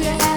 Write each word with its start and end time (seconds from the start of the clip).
You're 0.00 0.27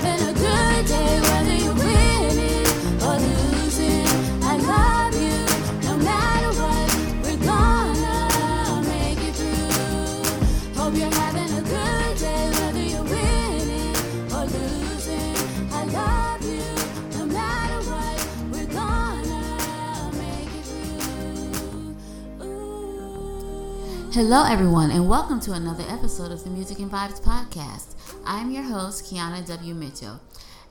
Hello, 24.23 24.43
everyone, 24.43 24.91
and 24.91 25.09
welcome 25.09 25.39
to 25.39 25.53
another 25.53 25.83
episode 25.89 26.31
of 26.31 26.43
the 26.43 26.49
Music 26.51 26.77
and 26.77 26.91
Vibes 26.91 27.19
podcast. 27.19 27.95
I'm 28.23 28.51
your 28.51 28.61
host, 28.61 29.05
Kiana 29.05 29.43
W. 29.47 29.73
Mitchell. 29.73 30.21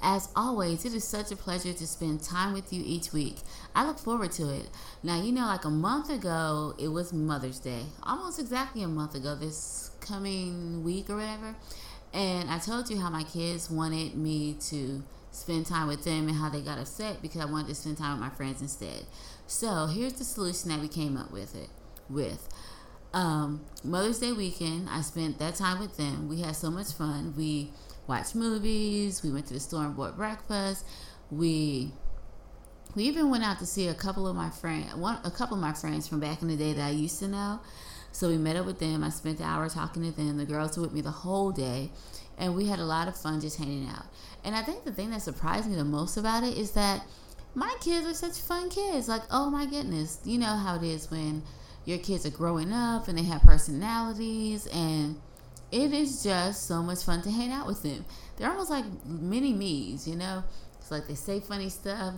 As 0.00 0.28
always, 0.36 0.84
it 0.84 0.94
is 0.94 1.02
such 1.02 1.32
a 1.32 1.36
pleasure 1.36 1.72
to 1.72 1.86
spend 1.88 2.22
time 2.22 2.52
with 2.52 2.72
you 2.72 2.80
each 2.86 3.12
week. 3.12 3.38
I 3.74 3.84
look 3.84 3.98
forward 3.98 4.30
to 4.34 4.54
it. 4.54 4.68
Now, 5.02 5.20
you 5.20 5.32
know, 5.32 5.46
like 5.46 5.64
a 5.64 5.68
month 5.68 6.10
ago, 6.10 6.76
it 6.78 6.86
was 6.86 7.12
Mother's 7.12 7.58
Day. 7.58 7.86
Almost 8.04 8.38
exactly 8.38 8.84
a 8.84 8.88
month 8.88 9.16
ago, 9.16 9.34
this 9.34 9.90
coming 10.00 10.84
week 10.84 11.10
or 11.10 11.16
whatever. 11.16 11.56
And 12.14 12.48
I 12.50 12.60
told 12.60 12.88
you 12.88 13.00
how 13.00 13.10
my 13.10 13.24
kids 13.24 13.68
wanted 13.68 14.14
me 14.14 14.58
to 14.68 15.02
spend 15.32 15.66
time 15.66 15.88
with 15.88 16.04
them 16.04 16.28
and 16.28 16.36
how 16.36 16.50
they 16.50 16.60
got 16.60 16.78
upset 16.78 17.20
because 17.20 17.40
I 17.40 17.46
wanted 17.46 17.66
to 17.66 17.74
spend 17.74 17.98
time 17.98 18.12
with 18.12 18.20
my 18.20 18.30
friends 18.30 18.62
instead. 18.62 19.06
So 19.48 19.86
here's 19.86 20.12
the 20.12 20.24
solution 20.24 20.70
that 20.70 20.78
we 20.78 20.86
came 20.86 21.16
up 21.16 21.32
with 21.32 21.56
it 21.56 21.70
with 22.08 22.48
um, 23.12 23.64
Mother's 23.82 24.18
Day 24.18 24.32
weekend, 24.32 24.88
I 24.88 25.00
spent 25.00 25.38
that 25.38 25.56
time 25.56 25.80
with 25.80 25.96
them. 25.96 26.28
We 26.28 26.40
had 26.40 26.56
so 26.56 26.70
much 26.70 26.92
fun. 26.92 27.34
We 27.36 27.70
watched 28.06 28.34
movies. 28.34 29.22
We 29.22 29.30
went 29.30 29.46
to 29.46 29.54
the 29.54 29.60
store 29.60 29.84
and 29.84 29.96
bought 29.96 30.16
breakfast. 30.16 30.84
We 31.30 31.92
we 32.96 33.04
even 33.04 33.30
went 33.30 33.44
out 33.44 33.60
to 33.60 33.66
see 33.66 33.86
a 33.86 33.94
couple 33.94 34.26
of 34.26 34.34
my 34.34 34.50
friends, 34.50 34.94
one 34.94 35.18
a 35.24 35.30
couple 35.30 35.56
of 35.56 35.60
my 35.62 35.72
friends 35.72 36.08
from 36.08 36.20
back 36.20 36.42
in 36.42 36.48
the 36.48 36.56
day 36.56 36.72
that 36.72 36.86
I 36.86 36.90
used 36.90 37.18
to 37.20 37.28
know. 37.28 37.60
So 38.12 38.28
we 38.28 38.36
met 38.36 38.56
up 38.56 38.66
with 38.66 38.80
them. 38.80 39.04
I 39.04 39.10
spent 39.10 39.38
the 39.38 39.44
hour 39.44 39.68
talking 39.68 40.02
to 40.02 40.10
them. 40.10 40.36
The 40.36 40.44
girls 40.44 40.76
were 40.76 40.82
with 40.82 40.92
me 40.92 41.00
the 41.00 41.10
whole 41.10 41.52
day, 41.52 41.90
and 42.36 42.56
we 42.56 42.66
had 42.66 42.80
a 42.80 42.84
lot 42.84 43.06
of 43.06 43.16
fun 43.16 43.40
just 43.40 43.58
hanging 43.58 43.88
out. 43.88 44.06
And 44.44 44.56
I 44.56 44.62
think 44.62 44.84
the 44.84 44.92
thing 44.92 45.10
that 45.10 45.22
surprised 45.22 45.68
me 45.68 45.76
the 45.76 45.84
most 45.84 46.16
about 46.16 46.42
it 46.42 46.58
is 46.58 46.72
that 46.72 47.06
my 47.54 47.72
kids 47.80 48.06
are 48.06 48.14
such 48.14 48.40
fun 48.40 48.68
kids. 48.68 49.08
Like, 49.08 49.22
oh 49.30 49.50
my 49.50 49.66
goodness, 49.66 50.20
you 50.24 50.38
know 50.38 50.56
how 50.56 50.76
it 50.76 50.82
is 50.82 51.10
when 51.10 51.42
your 51.90 51.98
kids 51.98 52.24
are 52.24 52.30
growing 52.30 52.72
up 52.72 53.08
and 53.08 53.18
they 53.18 53.24
have 53.24 53.42
personalities 53.42 54.66
and 54.68 55.20
it 55.72 55.92
is 55.92 56.22
just 56.22 56.66
so 56.66 56.82
much 56.82 57.04
fun 57.04 57.20
to 57.22 57.30
hang 57.30 57.50
out 57.50 57.66
with 57.66 57.82
them. 57.82 58.04
They're 58.36 58.48
almost 58.48 58.70
like 58.70 58.84
mini 59.04 59.52
me's, 59.52 60.06
you 60.06 60.16
know? 60.16 60.44
It's 60.78 60.90
like 60.90 61.08
they 61.08 61.14
say 61.14 61.40
funny 61.40 61.68
stuff. 61.68 62.14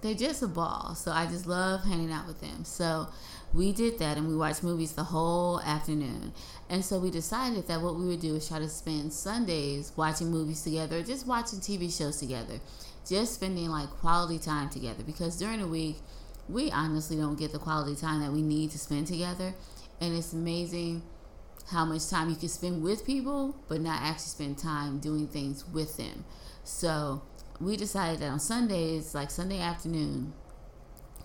They're 0.00 0.14
just 0.14 0.44
a 0.44 0.48
ball. 0.48 0.94
So 0.94 1.10
I 1.10 1.26
just 1.26 1.46
love 1.46 1.82
hanging 1.82 2.12
out 2.12 2.28
with 2.28 2.40
them. 2.40 2.64
So 2.64 3.08
we 3.52 3.72
did 3.72 3.98
that 3.98 4.16
and 4.16 4.28
we 4.28 4.36
watched 4.36 4.62
movies 4.62 4.92
the 4.92 5.04
whole 5.04 5.60
afternoon. 5.60 6.32
And 6.70 6.84
so 6.84 7.00
we 7.00 7.10
decided 7.10 7.66
that 7.66 7.80
what 7.80 7.96
we 7.96 8.06
would 8.06 8.20
do 8.20 8.36
is 8.36 8.46
try 8.46 8.60
to 8.60 8.68
spend 8.68 9.12
Sundays 9.12 9.92
watching 9.96 10.30
movies 10.30 10.62
together, 10.62 11.02
just 11.02 11.26
watching 11.26 11.58
TV 11.58 11.96
shows 11.96 12.18
together, 12.18 12.60
just 13.08 13.34
spending 13.34 13.70
like 13.70 13.90
quality 13.90 14.38
time 14.38 14.68
together. 14.68 15.02
Because 15.04 15.36
during 15.36 15.60
the 15.60 15.66
week, 15.66 15.96
we 16.48 16.70
honestly 16.70 17.16
don't 17.16 17.38
get 17.38 17.52
the 17.52 17.58
quality 17.58 17.94
time 17.94 18.20
that 18.20 18.32
we 18.32 18.42
need 18.42 18.70
to 18.72 18.78
spend 18.78 19.06
together. 19.06 19.54
And 20.00 20.16
it's 20.16 20.32
amazing 20.32 21.02
how 21.70 21.84
much 21.84 22.08
time 22.08 22.30
you 22.30 22.36
can 22.36 22.48
spend 22.48 22.82
with 22.82 23.04
people, 23.04 23.56
but 23.68 23.80
not 23.80 24.00
actually 24.00 24.28
spend 24.28 24.58
time 24.58 24.98
doing 24.98 25.28
things 25.28 25.66
with 25.68 25.96
them. 25.96 26.24
So 26.64 27.22
we 27.60 27.76
decided 27.76 28.20
that 28.20 28.30
on 28.30 28.40
Sundays, 28.40 29.14
like 29.14 29.30
Sunday 29.30 29.60
afternoon, 29.60 30.32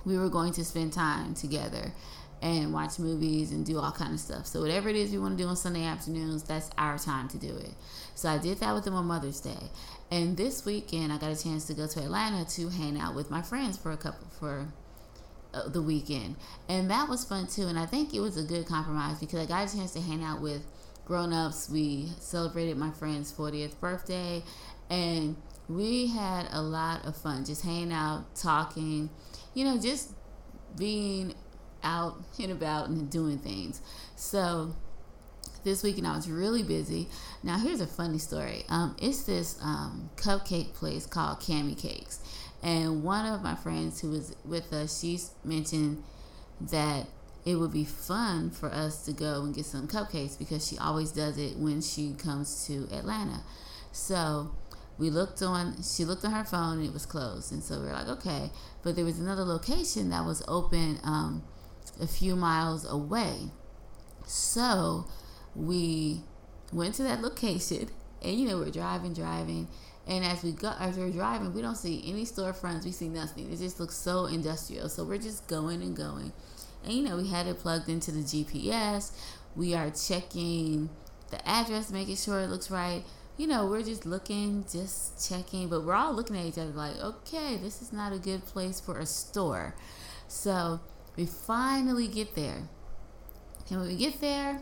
we 0.06 0.18
were 0.18 0.30
going 0.30 0.52
to 0.54 0.66
spend 0.66 0.92
time 0.94 1.34
together 1.34 1.94
and 2.42 2.74
watch 2.74 3.00
movies 3.00 3.54
and 3.54 3.66
do 3.66 3.80
all 3.80 3.94
kind 3.94 4.14
of 4.14 4.20
stuff. 4.20 4.46
So 4.46 4.60
whatever 4.60 4.90
it 4.90 4.98
is 4.98 5.12
we 5.12 5.18
want 5.18 5.38
to 5.38 5.44
do 5.44 5.48
on 5.48 5.56
Sunday 5.56 5.86
afternoons, 5.86 6.44
that's 6.44 6.70
our 6.78 6.98
time 6.98 7.30
to 7.30 7.38
do 7.38 7.56
it. 7.56 7.72
So 8.16 8.28
I 8.28 8.38
did 8.38 8.60
that 8.60 8.74
with 8.74 8.84
them 8.84 8.96
on 8.96 9.06
Mother's 9.06 9.40
Day. 9.40 9.70
And 10.12 10.36
this 10.36 10.66
weekend 10.66 11.14
I 11.14 11.18
got 11.18 11.32
a 11.32 11.42
chance 11.42 11.66
to 11.68 11.74
go 11.74 11.88
to 11.88 12.00
Atlanta 12.02 12.44
to 12.56 12.68
hang 12.68 13.00
out 13.00 13.16
with 13.16 13.32
my 13.32 13.42
friends 13.42 13.78
for 13.78 13.92
a 13.92 13.98
couple 13.98 14.28
for 14.40 14.68
the 15.68 15.82
weekend. 15.82 16.36
And 16.68 16.90
that 16.90 17.10
was 17.10 17.24
fun 17.24 17.48
too. 17.48 17.68
And 17.68 17.78
I 17.78 17.86
think 17.86 18.14
it 18.14 18.20
was 18.20 18.38
a 18.38 18.44
good 18.44 18.66
compromise 18.66 19.20
because 19.20 19.40
I 19.40 19.46
got 19.46 19.70
a 19.70 19.76
chance 19.76 19.94
to 19.94 20.02
hang 20.02 20.24
out 20.24 20.42
with 20.42 20.64
grown-ups. 21.06 21.70
We 21.70 22.10
celebrated 22.20 22.78
my 22.78 22.92
friend's 22.92 23.32
40th 23.32 23.80
birthday 23.80 24.44
and 24.90 25.36
we 25.70 26.08
had 26.08 26.48
a 26.52 26.62
lot 26.62 27.06
of 27.06 27.16
fun 27.16 27.46
just 27.46 27.64
hanging 27.64 27.94
out, 27.94 28.36
talking, 28.36 29.10
you 29.54 29.66
know, 29.66 29.78
just 29.78 30.12
being 30.78 31.34
out 31.84 32.18
and 32.42 32.52
about 32.52 32.90
and 32.90 33.10
doing 33.10 33.38
things. 33.38 33.82
So 34.16 34.76
this 35.64 35.84
weekend 35.84 36.08
I 36.08 36.16
was 36.16 36.30
really 36.30 36.64
busy. 36.64 37.08
Now 37.42 37.58
here's 37.58 37.82
a 37.82 37.88
funny 37.88 38.18
story. 38.18 38.66
Um, 38.70 38.96
it's 39.02 39.24
this 39.24 39.58
um, 39.62 40.10
cupcake 40.16 40.74
place 40.74 41.06
called 41.06 41.40
Cami 41.40 41.78
Cakes, 41.78 42.20
and 42.64 43.04
one 43.04 43.26
of 43.26 43.44
my 43.44 43.56
friends 43.56 44.00
who 44.00 44.12
was 44.12 44.36
with 44.46 44.72
us, 44.72 45.02
she 45.02 45.20
mentioned 45.44 46.02
that 46.62 47.08
it 47.46 47.56
would 47.56 47.74
be 47.74 47.84
fun 47.84 48.52
for 48.52 48.70
us 48.70 49.04
to 49.06 49.12
go 49.12 49.44
and 49.44 49.54
get 49.54 49.66
some 49.66 49.86
cupcakes 49.86 50.40
because 50.40 50.66
she 50.66 50.78
always 50.78 51.12
does 51.12 51.38
it 51.38 51.58
when 51.58 51.82
she 51.82 52.14
comes 52.14 52.66
to 52.68 52.88
Atlanta. 52.96 53.42
So 53.92 54.52
we 54.98 55.10
looked 55.10 55.42
on 55.42 55.84
she 55.84 56.06
looked 56.06 56.24
on 56.24 56.32
her 56.32 56.46
phone 56.46 56.78
and 56.78 56.88
it 56.88 56.94
was 56.94 57.06
closed. 57.06 57.52
And 57.52 57.62
so 57.62 57.82
we 57.82 57.88
were 57.88 57.92
like 57.92 58.08
okay. 58.08 58.50
But 58.82 58.96
there 58.96 59.04
was 59.04 59.20
another 59.20 59.44
location 59.44 60.10
that 60.12 60.24
was 60.24 60.42
open 60.48 61.00
um, 61.04 61.44
a 62.02 62.08
few 62.08 62.38
miles 62.38 62.90
away. 62.90 63.50
So 64.26 65.06
we 65.54 66.22
went 66.72 66.96
to 66.96 67.04
that 67.04 67.22
location 67.22 67.90
and 68.22 68.40
you 68.40 68.48
know 68.48 68.58
we're 68.58 68.72
driving 68.72 69.14
driving 69.14 69.68
and 70.08 70.26
as 70.26 70.44
we 70.44 70.52
go 70.52 70.74
as 70.80 70.98
we're 70.98 71.10
driving 71.10 71.54
we 71.54 71.62
don't 71.62 71.78
see 71.78 72.04
any 72.06 72.26
storefronts 72.26 72.86
we 72.86 72.92
see 72.92 73.10
nothing. 73.10 73.52
It 73.52 73.58
just 73.58 73.80
looks 73.80 73.96
so 73.96 74.26
industrial. 74.26 74.90
So 74.90 75.04
we're 75.04 75.18
just 75.18 75.48
going 75.48 75.82
and 75.82 75.96
going. 75.96 76.34
And 76.84 76.94
you 76.94 77.04
know 77.04 77.18
we 77.18 77.30
had 77.30 77.48
it 77.48 77.60
plugged 77.60 77.90
into 77.90 78.12
the 78.12 78.22
gps 78.22 79.12
we 79.56 79.74
are 79.74 79.92
checking 79.92 80.90
the 81.30 81.48
address 81.48 81.92
making 81.92 82.16
sure 82.16 82.40
it 82.40 82.50
looks 82.50 82.70
right. 82.72 83.04
You 83.36 83.48
know, 83.48 83.66
we're 83.66 83.82
just 83.82 84.06
looking, 84.06 84.64
just 84.72 85.28
checking, 85.28 85.68
but 85.68 85.84
we're 85.84 85.96
all 85.96 86.14
looking 86.14 86.38
at 86.38 86.46
each 86.46 86.58
other 86.60 86.70
like, 86.72 86.96
okay, 87.02 87.58
this 87.58 87.82
is 87.82 87.92
not 87.92 88.14
a 88.14 88.20
good 88.20 88.46
place 88.46 88.80
for 88.80 89.00
a 89.00 89.08
store. 89.08 89.74
So 90.28 90.80
we 91.16 91.26
finally 91.26 92.08
get 92.08 92.36
there. 92.36 92.68
And 93.70 93.80
when 93.80 93.88
we 93.88 93.96
get 93.96 94.22
there, 94.22 94.62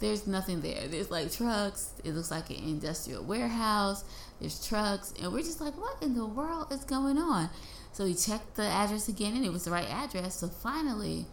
there's 0.00 0.26
nothing 0.26 0.60
there. 0.60 0.86
There's 0.86 1.10
like 1.10 1.32
trucks. 1.32 1.92
It 2.04 2.12
looks 2.12 2.30
like 2.30 2.50
an 2.50 2.56
industrial 2.56 3.24
warehouse. 3.24 4.04
There's 4.40 4.64
trucks. 4.66 5.12
And 5.20 5.32
we're 5.32 5.40
just 5.40 5.60
like, 5.60 5.76
what 5.76 6.00
in 6.02 6.14
the 6.14 6.26
world 6.26 6.72
is 6.72 6.84
going 6.84 7.18
on? 7.18 7.50
So 7.92 8.04
we 8.04 8.14
checked 8.14 8.56
the 8.56 8.62
address 8.62 9.08
again 9.08 9.34
and 9.34 9.44
it 9.44 9.52
was 9.52 9.64
the 9.64 9.70
right 9.70 9.88
address. 9.90 10.36
So 10.36 10.48
finally, 10.48 11.26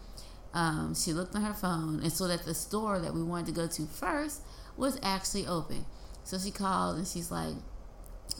um, 0.53 0.95
she 0.95 1.13
looked 1.13 1.35
on 1.35 1.43
her 1.43 1.53
phone 1.53 1.99
and 2.01 2.11
saw 2.11 2.27
that 2.27 2.45
the 2.45 2.55
store 2.55 2.99
that 2.99 3.13
we 3.13 3.21
wanted 3.21 3.47
to 3.47 3.51
go 3.51 3.67
to 3.67 3.85
first 3.85 4.41
was 4.77 4.99
actually 5.03 5.45
open. 5.45 5.85
So 6.23 6.39
she 6.39 6.49
called 6.49 6.97
and 6.97 7.07
she's 7.07 7.29
like, 7.29 7.53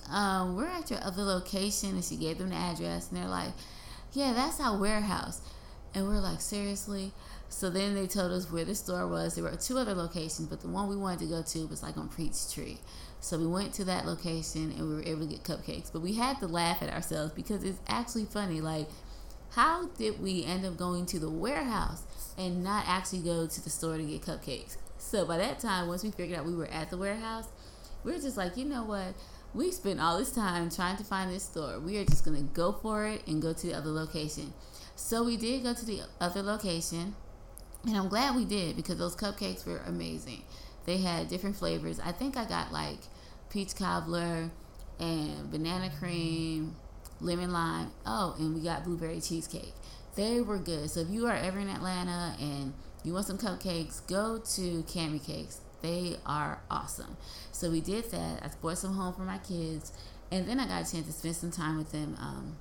um, 0.09 0.55
we're 0.55 0.67
at 0.67 0.89
your 0.89 1.03
other 1.03 1.23
location. 1.23 1.91
And 1.91 2.03
she 2.03 2.15
gave 2.15 2.39
them 2.39 2.49
the 2.49 2.55
address. 2.55 3.11
And 3.11 3.21
they're 3.21 3.29
like, 3.29 3.53
yeah, 4.13 4.33
that's 4.33 4.59
our 4.59 4.77
warehouse. 4.77 5.41
And 5.93 6.07
we're 6.07 6.19
like, 6.19 6.41
seriously? 6.41 7.11
So 7.49 7.69
then 7.69 7.95
they 7.95 8.07
told 8.07 8.31
us 8.31 8.51
where 8.51 8.65
the 8.65 8.75
store 8.75 9.07
was. 9.07 9.35
There 9.35 9.43
were 9.43 9.55
two 9.55 9.77
other 9.77 9.93
locations, 9.93 10.47
but 10.49 10.61
the 10.61 10.67
one 10.67 10.89
we 10.89 10.97
wanted 10.97 11.19
to 11.19 11.25
go 11.27 11.41
to 11.41 11.67
was 11.67 11.83
like 11.83 11.97
on 11.97 12.09
Peachtree. 12.09 12.77
So 13.21 13.39
we 13.39 13.47
went 13.47 13.73
to 13.75 13.85
that 13.85 14.05
location 14.05 14.73
and 14.77 14.89
we 14.89 14.95
were 14.95 15.03
able 15.03 15.21
to 15.21 15.27
get 15.27 15.43
cupcakes. 15.43 15.91
But 15.91 16.01
we 16.01 16.13
had 16.13 16.39
to 16.39 16.47
laugh 16.47 16.81
at 16.81 16.93
ourselves 16.93 17.33
because 17.33 17.63
it's 17.63 17.79
actually 17.87 18.25
funny. 18.25 18.61
Like, 18.61 18.87
how 19.51 19.87
did 19.87 20.21
we 20.21 20.43
end 20.43 20.65
up 20.65 20.77
going 20.77 21.05
to 21.07 21.19
the 21.19 21.29
warehouse 21.29 22.03
and 22.37 22.63
not 22.63 22.85
actually 22.87 23.19
go 23.19 23.47
to 23.47 23.63
the 23.63 23.69
store 23.69 23.97
to 23.97 24.03
get 24.03 24.21
cupcakes? 24.21 24.77
So 24.97 25.25
by 25.25 25.37
that 25.37 25.59
time, 25.59 25.87
once 25.87 26.03
we 26.03 26.11
figured 26.11 26.37
out 26.37 26.45
we 26.45 26.55
were 26.55 26.67
at 26.67 26.89
the 26.89 26.97
warehouse, 26.97 27.47
we 28.03 28.13
are 28.13 28.19
just 28.19 28.37
like, 28.37 28.57
you 28.57 28.65
know 28.65 28.83
what? 28.83 29.13
We 29.53 29.71
spent 29.71 30.01
all 30.01 30.17
this 30.17 30.31
time 30.31 30.69
trying 30.69 30.97
to 30.97 31.03
find 31.03 31.31
this 31.31 31.43
store. 31.43 31.79
We 31.79 31.97
are 31.97 32.05
just 32.05 32.25
going 32.25 32.35
to 32.37 32.53
go 32.53 32.73
for 32.73 33.05
it 33.05 33.25
and 33.25 33.41
go 33.41 33.53
to 33.53 33.67
the 33.67 33.73
other 33.73 33.91
location. 33.91 34.53
So 34.97 35.23
we 35.23 35.37
did 35.37 35.63
go 35.63 35.73
to 35.73 35.85
the 35.85 36.01
other 36.19 36.43
location. 36.43 37.15
And 37.85 37.95
I'm 37.95 38.07
glad 38.07 38.35
we 38.35 38.45
did 38.45 38.75
because 38.75 38.97
those 38.97 39.15
cupcakes 39.15 39.65
were 39.65 39.81
amazing. 39.85 40.43
They 40.85 40.97
had 40.97 41.27
different 41.27 41.55
flavors. 41.55 41.99
I 41.99 42.11
think 42.11 42.37
I 42.37 42.45
got 42.45 42.71
like 42.71 42.99
peach 43.49 43.75
cobbler 43.75 44.49
and 44.99 45.51
banana 45.51 45.91
cream, 45.99 46.75
lemon 47.19 47.51
lime. 47.51 47.91
Oh, 48.05 48.35
and 48.39 48.55
we 48.55 48.61
got 48.61 48.83
blueberry 48.83 49.21
cheesecake. 49.21 49.73
They 50.15 50.41
were 50.41 50.57
good. 50.57 50.89
So 50.89 51.01
if 51.01 51.09
you 51.09 51.27
are 51.27 51.35
ever 51.35 51.59
in 51.59 51.69
Atlanta 51.69 52.35
and 52.39 52.73
you 53.03 53.13
want 53.13 53.27
some 53.27 53.37
cupcakes, 53.37 54.05
go 54.07 54.39
to 54.55 54.83
Cami 54.83 55.23
Cakes. 55.23 55.59
They 55.81 56.15
are 56.25 56.61
awesome. 56.71 57.17
So 57.51 57.69
we 57.69 57.81
did 57.81 58.09
that. 58.11 58.43
I 58.43 58.49
brought 58.61 58.79
some 58.79 58.95
home 58.95 59.13
for 59.13 59.21
my 59.21 59.37
kids, 59.37 59.91
and 60.31 60.47
then 60.47 60.59
I 60.59 60.67
got 60.67 60.87
a 60.87 60.91
chance 60.91 61.05
to 61.05 61.13
spend 61.13 61.35
some 61.35 61.51
time 61.51 61.77
with 61.77 61.91
them 61.91 62.15
um, 62.19 62.57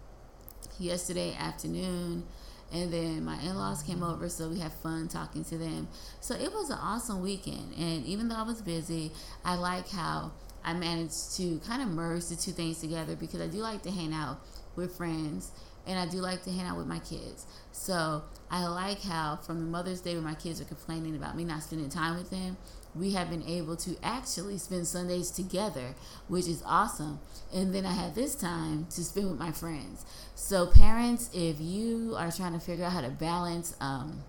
yesterday 0.79 1.35
afternoon. 1.35 2.25
And 2.73 2.93
then 2.93 3.25
my 3.25 3.41
in 3.41 3.57
laws 3.57 3.83
came 3.83 4.03
over, 4.03 4.29
so 4.29 4.49
we 4.49 4.59
had 4.59 4.73
fun 4.73 5.09
talking 5.09 5.45
to 5.45 5.59
them. 5.59 5.89
So 6.21 6.35
it 6.35 6.53
was 6.53 6.71
an 6.71 6.79
awesome 6.81 7.23
weekend. 7.23 7.75
And 7.79 8.05
even 8.05 8.29
though 8.29 8.37
I 8.37 8.43
was 8.43 8.61
busy, 8.63 9.13
I 9.45 9.55
like 9.55 9.89
how 9.89 10.33
I 10.65 10.73
managed 10.75 11.37
to 11.37 11.61
kind 11.67 11.83
of 11.83 11.89
merge 11.89 12.27
the 12.27 12.37
two 12.37 12.53
things 12.53 12.81
together 12.81 13.15
because 13.17 13.41
I 13.41 13.47
do 13.47 13.59
like 13.59 13.83
to 13.83 13.91
hang 13.91 14.13
out 14.13 14.41
with 14.77 14.97
friends 14.97 15.53
and 15.87 15.99
I 15.99 16.07
do 16.07 16.19
like 16.19 16.43
to 16.45 16.51
hang 16.51 16.67
out 16.67 16.77
with 16.77 16.87
my 16.87 16.99
kids. 17.01 17.47
So 17.73 18.23
I 18.51 18.67
like 18.67 19.03
how 19.03 19.37
from 19.37 19.61
the 19.61 19.67
Mother's 19.67 20.01
Day 20.01 20.15
when 20.15 20.25
my 20.25 20.35
kids 20.35 20.61
are 20.61 20.65
complaining 20.65 21.17
about 21.17 21.37
me 21.37 21.45
not 21.45 21.63
spending 21.63 21.91
time 21.91 22.17
with 22.17 22.31
them, 22.31 22.57
we 22.95 23.13
have 23.13 23.31
been 23.31 23.43
able 23.43 23.77
to 23.77 23.97
actually 24.03 24.59
spend 24.59 24.87
Sundays 24.87 25.31
together, 25.31 25.95
which 26.29 26.47
is 26.47 26.63
awesome. 26.65 27.21
And 27.53 27.75
then 27.75 27.85
I 27.85 27.93
had 27.93 28.15
this 28.15 28.35
time 28.35 28.87
to 28.91 29.05
spend 29.05 29.31
with 29.31 29.39
my 29.39 29.53
friends. 29.53 30.05
So 30.35 30.67
parents, 30.67 31.31
if 31.33 31.61
you 31.61 32.15
are 32.17 32.31
trying 32.31 32.53
to 32.53 32.61
figure 32.61 32.85
out 32.85 32.93
how 32.93 33.01
to 33.01 33.11
balance 33.11 33.77
um, 33.81 34.23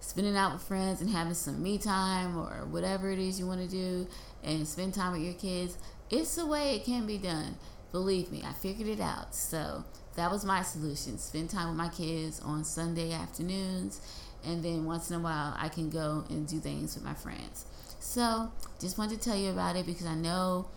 spending 0.00 0.36
out 0.36 0.52
with 0.52 0.62
friends 0.62 1.00
and 1.00 1.10
having 1.10 1.34
some 1.34 1.62
me 1.62 1.78
time 1.78 2.36
or 2.36 2.66
whatever 2.70 3.10
it 3.10 3.18
is 3.18 3.38
you 3.38 3.46
want 3.46 3.60
to 3.60 3.68
do 3.68 4.06
and 4.42 4.66
spend 4.66 4.94
time 4.94 5.12
with 5.12 5.22
your 5.22 5.34
kids, 5.34 5.78
it's 6.10 6.34
the 6.36 6.46
way 6.46 6.76
it 6.76 6.84
can 6.84 7.06
be 7.06 7.18
done. 7.18 7.56
Believe 7.92 8.30
me, 8.30 8.42
I 8.44 8.52
figured 8.52 8.88
it 8.88 9.00
out. 9.00 9.34
So 9.34 9.84
that 10.16 10.30
was 10.30 10.44
my 10.44 10.62
solution. 10.62 11.18
Spend 11.18 11.50
time 11.50 11.68
with 11.68 11.76
my 11.76 11.88
kids 11.88 12.40
on 12.40 12.64
Sunday 12.64 13.12
afternoons, 13.12 14.00
and 14.44 14.62
then 14.62 14.84
once 14.84 15.10
in 15.10 15.16
a 15.16 15.20
while, 15.20 15.54
I 15.58 15.68
can 15.68 15.90
go 15.90 16.24
and 16.28 16.46
do 16.46 16.58
things 16.58 16.94
with 16.94 17.04
my 17.04 17.14
friends. 17.14 17.66
So, 18.00 18.50
just 18.80 18.98
wanted 18.98 19.20
to 19.20 19.28
tell 19.28 19.38
you 19.38 19.50
about 19.50 19.76
it 19.76 19.86
because 19.86 20.06
I 20.06 20.14
know 20.14 20.68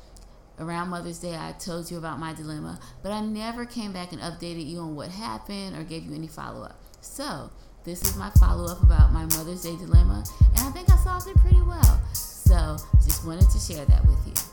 around 0.60 0.90
Mother's 0.90 1.20
Day 1.20 1.36
I 1.36 1.54
told 1.54 1.90
you 1.90 1.98
about 1.98 2.20
my 2.20 2.34
dilemma, 2.34 2.80
but 3.04 3.12
I 3.12 3.22
never 3.22 3.66
came 3.66 3.94
back 3.94 4.12
and 4.12 4.22
updated 4.22 4.68
you 4.68 4.80
on 4.80 4.96
what 4.96 5.10
happened 5.10 5.78
or 5.78 5.84
gave 5.84 6.04
you 6.04 6.16
any 6.16 6.28
follow 6.28 6.64
up. 6.64 6.80
So, 7.02 7.50
this 7.84 8.02
is 8.04 8.16
my 8.16 8.30
follow 8.40 8.72
up 8.72 8.84
about 8.84 9.12
my 9.12 9.24
Mother's 9.26 9.64
Day 9.64 9.76
dilemma, 9.76 10.24
and 10.40 10.60
I 10.60 10.72
think 10.72 10.90
I 10.92 10.98
solved 10.98 11.28
it 11.28 11.38
pretty 11.38 11.62
well. 11.62 12.02
So, 12.14 12.78
just 13.04 13.26
wanted 13.26 13.50
to 13.50 13.60
share 13.60 13.86
that 13.86 14.06
with 14.06 14.28
you. 14.28 14.51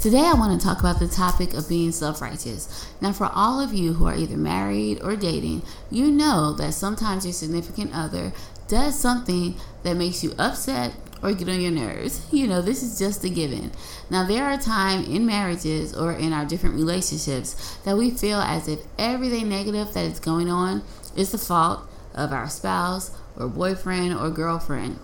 Today, 0.00 0.24
I 0.24 0.32
want 0.32 0.58
to 0.58 0.66
talk 0.66 0.80
about 0.80 0.98
the 0.98 1.06
topic 1.06 1.52
of 1.52 1.68
being 1.68 1.92
self 1.92 2.22
righteous. 2.22 2.88
Now, 3.02 3.12
for 3.12 3.26
all 3.34 3.60
of 3.60 3.74
you 3.74 3.92
who 3.92 4.06
are 4.06 4.16
either 4.16 4.38
married 4.38 5.02
or 5.02 5.14
dating, 5.14 5.60
you 5.90 6.10
know 6.10 6.54
that 6.54 6.72
sometimes 6.72 7.26
your 7.26 7.34
significant 7.34 7.94
other 7.94 8.32
does 8.66 8.98
something 8.98 9.56
that 9.82 9.98
makes 9.98 10.24
you 10.24 10.32
upset 10.38 10.94
or 11.22 11.34
get 11.34 11.50
on 11.50 11.60
your 11.60 11.70
nerves. 11.70 12.26
You 12.32 12.46
know, 12.46 12.62
this 12.62 12.82
is 12.82 12.98
just 12.98 13.24
a 13.24 13.28
given. 13.28 13.72
Now, 14.08 14.26
there 14.26 14.46
are 14.46 14.56
times 14.56 15.06
in 15.06 15.26
marriages 15.26 15.94
or 15.94 16.12
in 16.12 16.32
our 16.32 16.46
different 16.46 16.76
relationships 16.76 17.76
that 17.84 17.98
we 17.98 18.10
feel 18.10 18.40
as 18.40 18.68
if 18.68 18.80
everything 18.98 19.50
negative 19.50 19.92
that 19.92 20.06
is 20.06 20.18
going 20.18 20.48
on 20.48 20.82
is 21.14 21.30
the 21.30 21.36
fault 21.36 21.86
of 22.14 22.32
our 22.32 22.48
spouse 22.48 23.10
or 23.36 23.48
boyfriend 23.48 24.14
or 24.14 24.30
girlfriend 24.30 24.98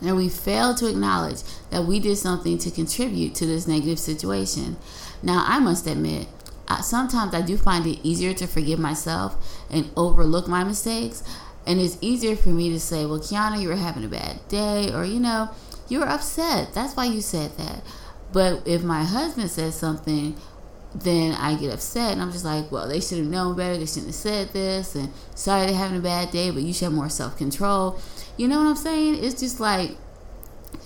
and 0.00 0.16
we 0.16 0.28
fail 0.28 0.74
to 0.74 0.88
acknowledge 0.88 1.42
that 1.70 1.84
we 1.84 2.00
did 2.00 2.16
something 2.16 2.58
to 2.58 2.70
contribute 2.70 3.34
to 3.36 3.46
this 3.46 3.66
negative 3.66 3.98
situation. 3.98 4.76
Now, 5.22 5.44
I 5.46 5.58
must 5.58 5.86
admit, 5.86 6.28
I, 6.68 6.80
sometimes 6.80 7.34
I 7.34 7.42
do 7.42 7.56
find 7.56 7.86
it 7.86 8.00
easier 8.02 8.32
to 8.34 8.46
forgive 8.46 8.78
myself 8.78 9.36
and 9.70 9.90
overlook 9.96 10.48
my 10.48 10.64
mistakes. 10.64 11.22
And 11.66 11.80
it's 11.80 11.98
easier 12.00 12.36
for 12.36 12.48
me 12.48 12.70
to 12.70 12.80
say, 12.80 13.04
well, 13.04 13.20
Kiana, 13.20 13.60
you 13.60 13.68
were 13.68 13.76
having 13.76 14.04
a 14.04 14.08
bad 14.08 14.40
day, 14.48 14.92
or, 14.92 15.04
you 15.04 15.20
know, 15.20 15.50
you 15.88 16.00
were 16.00 16.08
upset. 16.08 16.72
That's 16.72 16.96
why 16.96 17.04
you 17.04 17.20
said 17.20 17.56
that. 17.58 17.82
But 18.32 18.66
if 18.66 18.82
my 18.82 19.04
husband 19.04 19.50
says 19.50 19.74
something, 19.74 20.36
then 20.94 21.34
I 21.34 21.54
get 21.54 21.72
upset 21.72 22.12
and 22.12 22.20
I'm 22.20 22.32
just 22.32 22.44
like, 22.44 22.70
well, 22.72 22.88
they 22.88 23.00
should 23.00 23.18
have 23.18 23.26
known 23.26 23.56
better. 23.56 23.76
They 23.76 23.86
shouldn't 23.86 24.06
have 24.06 24.14
said 24.14 24.48
this. 24.52 24.94
And 24.94 25.12
sorry 25.34 25.66
they're 25.66 25.76
having 25.76 25.98
a 25.98 26.02
bad 26.02 26.30
day, 26.30 26.50
but 26.50 26.62
you 26.62 26.72
should 26.72 26.86
have 26.86 26.92
more 26.92 27.08
self 27.08 27.36
control. 27.36 27.98
You 28.36 28.48
know 28.48 28.58
what 28.58 28.68
I'm 28.68 28.76
saying? 28.76 29.22
It's 29.22 29.40
just 29.40 29.60
like 29.60 29.96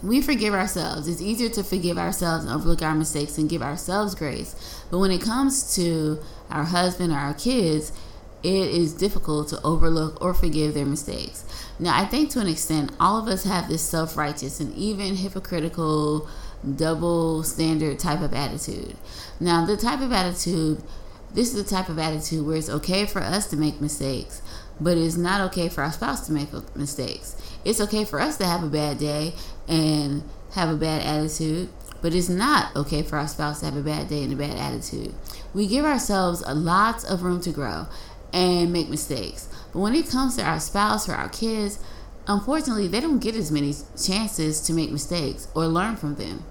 we 0.03 0.21
forgive 0.21 0.55
ourselves. 0.55 1.09
It's 1.09 1.23
easier 1.23 1.49
to 1.51 1.65
forgive 1.65 1.99
ourselves 1.99 2.45
and 2.45 2.53
overlook 2.53 2.83
our 2.83 2.95
mistakes 2.95 3.39
and 3.39 3.49
give 3.49 3.63
ourselves 3.63 4.15
grace. 4.15 4.83
But 4.91 4.99
when 4.99 5.11
it 5.11 5.23
comes 5.23 5.75
to 5.77 6.21
our 6.51 6.65
husband 6.65 7.13
or 7.13 7.17
our 7.17 7.35
kids, 7.35 7.93
it 8.43 8.69
is 8.69 8.93
difficult 8.93 9.49
to 9.49 9.63
overlook 9.63 10.21
or 10.23 10.35
forgive 10.35 10.75
their 10.75 10.85
mistakes. 10.85 11.45
Now, 11.79 11.99
I 11.99 12.05
think 12.05 12.31
to 12.31 12.41
an 12.41 12.47
extent, 12.47 12.93
all 13.01 13.19
of 13.19 13.27
us 13.27 13.45
have 13.45 13.69
this 13.69 13.83
self 13.83 14.17
righteous 14.17 14.61
and 14.61 14.75
even 14.75 15.17
hypocritical, 15.17 16.29
double 16.77 17.43
standard 17.43 17.99
type 17.99 18.21
of 18.21 18.33
attitude. 18.33 18.97
Now, 19.41 19.65
the 19.65 19.77
type 19.77 20.01
of 20.01 20.13
attitude, 20.13 20.83
this 21.33 21.55
is 21.55 21.63
the 21.63 21.69
type 21.69 21.89
of 21.89 21.99
attitude 21.99 22.47
where 22.47 22.57
it's 22.57 22.71
okay 22.71 23.07
for 23.07 23.21
us 23.21 23.47
to 23.49 23.57
make 23.57 23.81
mistakes, 23.81 24.43
but 24.81 24.97
it's 24.97 25.17
not 25.17 25.41
okay 25.53 25.69
for 25.69 25.83
our 25.83 25.93
spouse 25.93 26.27
to 26.27 26.33
make 26.33 26.49
mistakes. 26.77 27.37
It's 27.65 27.81
okay 27.81 28.05
for 28.05 28.21
us 28.21 28.37
to 28.39 28.47
have 28.47 28.63
a 28.63 28.69
bad 28.69 28.99
day 28.99 29.35
and 29.69 30.23
have 30.53 30.71
a 30.71 30.77
bad 30.77 31.03
attitude, 31.03 31.69
but 32.03 32.15
it's 32.15 32.29
not 32.29 32.75
okay 32.77 33.03
for 33.03 33.19
our 33.19 33.29
spouse 33.29 33.61
to 33.61 33.67
have 33.67 33.77
a 33.77 33.83
bad 33.83 34.09
day 34.09 34.23
and 34.23 34.33
a 34.33 34.37
bad 34.37 34.57
attitude. 34.57 35.15
We 35.53 35.67
give 35.67 35.85
ourselves 35.85 36.43
a 36.47 36.55
lots 36.55 37.05
of 37.05 37.23
room 37.23 37.41
to 37.43 37.51
grow 37.51 37.87
and 38.33 38.73
make 38.73 38.89
mistakes. 38.89 39.49
But 39.73 39.81
when 39.81 39.95
it 39.95 40.09
comes 40.09 40.37
to 40.37 40.45
our 40.45 40.61
spouse 40.61 41.09
or 41.09 41.15
our 41.15 41.29
kids, 41.29 41.79
unfortunately, 42.27 42.89
they 42.89 43.01
don't 43.01 43.21
get 43.21 43.37
as 43.37 43.51
many 43.51 43.75
chances 43.97 44.61
to 44.63 44.73
make 44.73 44.91
mistakes 44.91 45.49
or 45.55 45.67
learn 45.67 45.97
from 45.97 46.17
them. 46.17 46.45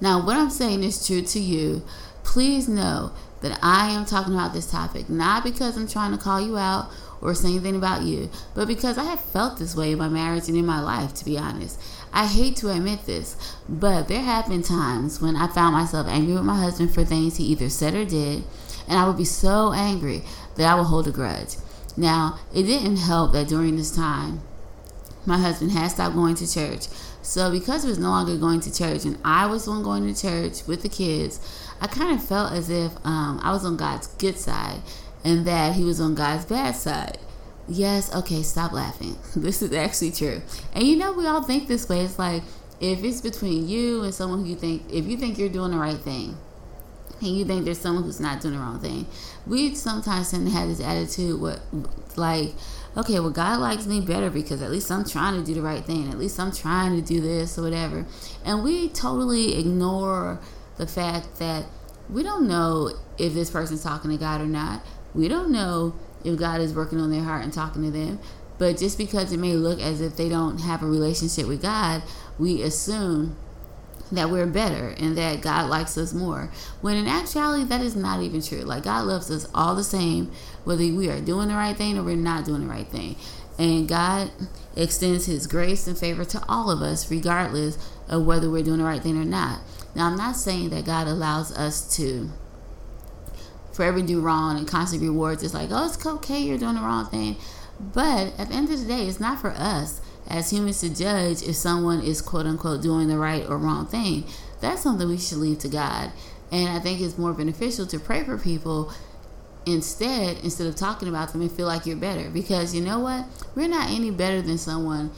Now, 0.00 0.24
what 0.24 0.36
I'm 0.36 0.50
saying 0.50 0.82
is 0.82 1.06
true 1.06 1.22
to 1.22 1.38
you. 1.38 1.82
Please 2.24 2.68
know 2.68 3.12
that 3.42 3.58
I 3.62 3.90
am 3.90 4.04
talking 4.04 4.34
about 4.34 4.52
this 4.52 4.70
topic 4.70 5.08
not 5.08 5.44
because 5.44 5.76
I'm 5.76 5.88
trying 5.88 6.12
to 6.12 6.22
call 6.22 6.40
you 6.40 6.58
out 6.58 6.90
or 7.20 7.34
say 7.34 7.50
anything 7.50 7.76
about 7.76 8.02
you, 8.02 8.30
but 8.54 8.66
because 8.66 8.96
I 8.96 9.04
have 9.04 9.20
felt 9.20 9.58
this 9.58 9.76
way 9.76 9.92
in 9.92 9.98
my 9.98 10.08
marriage 10.08 10.48
and 10.48 10.56
in 10.56 10.64
my 10.64 10.80
life, 10.80 11.12
to 11.14 11.24
be 11.24 11.36
honest. 11.36 11.78
I 12.12 12.26
hate 12.26 12.56
to 12.56 12.70
admit 12.70 13.06
this, 13.06 13.36
but 13.68 14.08
there 14.08 14.22
have 14.22 14.48
been 14.48 14.62
times 14.62 15.20
when 15.20 15.36
I 15.36 15.46
found 15.46 15.74
myself 15.74 16.06
angry 16.08 16.34
with 16.34 16.44
my 16.44 16.58
husband 16.58 16.94
for 16.94 17.04
things 17.04 17.36
he 17.36 17.44
either 17.44 17.68
said 17.68 17.94
or 17.94 18.04
did, 18.04 18.44
and 18.88 18.98
I 18.98 19.06
would 19.06 19.18
be 19.18 19.24
so 19.24 19.72
angry 19.72 20.22
that 20.56 20.66
I 20.66 20.74
would 20.74 20.86
hold 20.86 21.08
a 21.08 21.12
grudge. 21.12 21.56
Now, 21.96 22.38
it 22.54 22.62
didn't 22.64 22.96
help 22.96 23.32
that 23.32 23.48
during 23.48 23.76
this 23.76 23.94
time, 23.94 24.40
my 25.26 25.38
husband 25.38 25.72
had 25.72 25.88
stopped 25.88 26.14
going 26.14 26.34
to 26.36 26.52
church. 26.52 26.86
So, 27.22 27.50
because 27.50 27.82
he 27.82 27.88
was 27.88 27.98
no 27.98 28.08
longer 28.08 28.36
going 28.36 28.60
to 28.60 28.74
church 28.74 29.04
and 29.04 29.18
I 29.24 29.46
was 29.46 29.64
the 29.64 29.72
one 29.72 29.82
going 29.82 30.12
to 30.12 30.20
church 30.20 30.66
with 30.66 30.82
the 30.82 30.88
kids, 30.88 31.40
I 31.80 31.86
kind 31.86 32.18
of 32.18 32.24
felt 32.24 32.52
as 32.52 32.70
if 32.70 32.92
um, 33.04 33.40
I 33.42 33.52
was 33.52 33.64
on 33.64 33.76
God's 33.76 34.06
good 34.06 34.38
side 34.38 34.80
and 35.24 35.46
that 35.46 35.74
he 35.74 35.84
was 35.84 36.00
on 36.00 36.14
God's 36.14 36.44
bad 36.46 36.76
side. 36.76 37.18
Yes, 37.68 38.14
okay, 38.14 38.42
stop 38.42 38.72
laughing. 38.72 39.16
This 39.36 39.62
is 39.62 39.72
actually 39.72 40.12
true. 40.12 40.42
And 40.74 40.84
you 40.84 40.96
know, 40.96 41.12
we 41.12 41.26
all 41.26 41.42
think 41.42 41.68
this 41.68 41.88
way. 41.88 42.00
It's 42.00 42.18
like 42.18 42.42
if 42.80 43.04
it's 43.04 43.20
between 43.20 43.68
you 43.68 44.02
and 44.02 44.14
someone 44.14 44.40
who 44.40 44.46
you 44.46 44.56
think, 44.56 44.82
if 44.90 45.06
you 45.06 45.16
think 45.16 45.38
you're 45.38 45.50
doing 45.50 45.70
the 45.70 45.78
right 45.78 45.98
thing, 45.98 46.36
and 47.20 47.36
you 47.36 47.44
think 47.44 47.64
there's 47.64 47.78
someone 47.78 48.02
who's 48.02 48.20
not 48.20 48.40
doing 48.40 48.54
the 48.54 48.60
wrong 48.60 48.80
thing, 48.80 49.06
we 49.46 49.74
sometimes 49.74 50.30
tend 50.30 50.46
to 50.46 50.52
have 50.52 50.68
this 50.68 50.80
attitude, 50.80 51.40
what 51.40 51.60
like, 52.16 52.54
okay, 52.96 53.20
well, 53.20 53.30
God 53.30 53.60
likes 53.60 53.86
me 53.86 54.00
better 54.00 54.30
because 54.30 54.62
at 54.62 54.70
least 54.70 54.90
I'm 54.90 55.04
trying 55.04 55.38
to 55.38 55.44
do 55.44 55.54
the 55.54 55.62
right 55.62 55.84
thing. 55.84 56.10
At 56.10 56.18
least 56.18 56.38
I'm 56.40 56.52
trying 56.52 56.96
to 56.96 57.02
do 57.02 57.20
this 57.20 57.58
or 57.58 57.62
whatever. 57.62 58.06
And 58.44 58.64
we 58.64 58.88
totally 58.88 59.58
ignore 59.58 60.40
the 60.76 60.86
fact 60.86 61.38
that 61.38 61.66
we 62.08 62.22
don't 62.22 62.48
know 62.48 62.90
if 63.18 63.34
this 63.34 63.50
person's 63.50 63.82
talking 63.82 64.10
to 64.10 64.16
God 64.16 64.40
or 64.40 64.46
not. 64.46 64.84
We 65.14 65.28
don't 65.28 65.50
know 65.50 65.94
if 66.24 66.38
God 66.38 66.60
is 66.60 66.74
working 66.74 67.00
on 67.00 67.10
their 67.10 67.22
heart 67.22 67.44
and 67.44 67.52
talking 67.52 67.82
to 67.82 67.90
them. 67.90 68.18
But 68.58 68.76
just 68.76 68.98
because 68.98 69.32
it 69.32 69.38
may 69.38 69.54
look 69.54 69.80
as 69.80 70.00
if 70.00 70.16
they 70.16 70.28
don't 70.28 70.58
have 70.58 70.82
a 70.82 70.86
relationship 70.86 71.46
with 71.46 71.62
God, 71.62 72.02
we 72.38 72.62
assume 72.62 73.36
that 74.12 74.30
we're 74.30 74.46
better 74.46 74.88
and 74.98 75.16
that 75.16 75.40
God 75.40 75.70
likes 75.70 75.96
us 75.96 76.12
more. 76.12 76.50
When 76.80 76.96
in 76.96 77.06
actuality, 77.06 77.64
that 77.64 77.80
is 77.80 77.96
not 77.96 78.22
even 78.22 78.42
true. 78.42 78.62
Like, 78.62 78.84
God 78.84 79.04
loves 79.04 79.30
us 79.30 79.48
all 79.54 79.74
the 79.74 79.84
same, 79.84 80.32
whether 80.64 80.82
we 80.82 81.08
are 81.08 81.20
doing 81.20 81.48
the 81.48 81.54
right 81.54 81.76
thing 81.76 81.96
or 81.96 82.02
we're 82.02 82.16
not 82.16 82.44
doing 82.44 82.62
the 82.62 82.72
right 82.72 82.88
thing. 82.88 83.16
And 83.58 83.88
God 83.88 84.30
extends 84.76 85.26
His 85.26 85.46
grace 85.46 85.86
and 85.86 85.98
favor 85.98 86.24
to 86.24 86.42
all 86.48 86.70
of 86.70 86.82
us, 86.82 87.10
regardless 87.10 87.78
of 88.08 88.24
whether 88.26 88.50
we're 88.50 88.62
doing 88.62 88.78
the 88.78 88.84
right 88.84 89.02
thing 89.02 89.20
or 89.20 89.24
not. 89.24 89.60
Now, 89.94 90.06
I'm 90.06 90.16
not 90.16 90.36
saying 90.36 90.70
that 90.70 90.84
God 90.84 91.06
allows 91.06 91.56
us 91.56 91.96
to 91.96 92.30
forever 93.72 94.00
do 94.02 94.20
wrong 94.20 94.58
and 94.58 94.66
constantly 94.66 95.08
rewards. 95.08 95.42
It's 95.42 95.54
like, 95.54 95.70
oh, 95.72 95.86
it's 95.86 96.04
okay, 96.04 96.40
you're 96.40 96.58
doing 96.58 96.74
the 96.74 96.80
wrong 96.80 97.06
thing. 97.06 97.36
But 97.78 98.38
at 98.38 98.48
the 98.48 98.54
end 98.54 98.70
of 98.70 98.80
the 98.80 98.86
day, 98.86 99.06
it's 99.06 99.20
not 99.20 99.40
for 99.40 99.50
us 99.50 100.00
as 100.30 100.50
humans 100.50 100.80
to 100.80 100.94
judge 100.94 101.42
if 101.42 101.56
someone 101.56 102.00
is 102.00 102.22
quote 102.22 102.46
unquote 102.46 102.80
doing 102.80 103.08
the 103.08 103.18
right 103.18 103.46
or 103.48 103.58
wrong 103.58 103.86
thing. 103.86 104.24
That's 104.60 104.82
something 104.82 105.08
we 105.08 105.18
should 105.18 105.38
leave 105.38 105.58
to 105.60 105.68
God. 105.68 106.12
And 106.52 106.68
I 106.68 106.78
think 106.78 107.00
it's 107.00 107.18
more 107.18 107.32
beneficial 107.32 107.86
to 107.86 107.98
pray 107.98 108.24
for 108.24 108.38
people 108.38 108.92
instead 109.66 110.38
instead 110.42 110.66
of 110.66 110.74
talking 110.74 111.08
about 111.08 111.32
them 111.32 111.42
and 111.42 111.52
feel 111.52 111.66
like 111.66 111.84
you're 111.84 111.96
better 111.96 112.30
because 112.30 112.74
you 112.74 112.80
know 112.80 112.98
what 112.98 113.26
we're 113.54 113.68
not 113.68 113.90
any 113.90 114.10
better 114.10 114.40
than 114.40 114.56
someone 114.56 115.10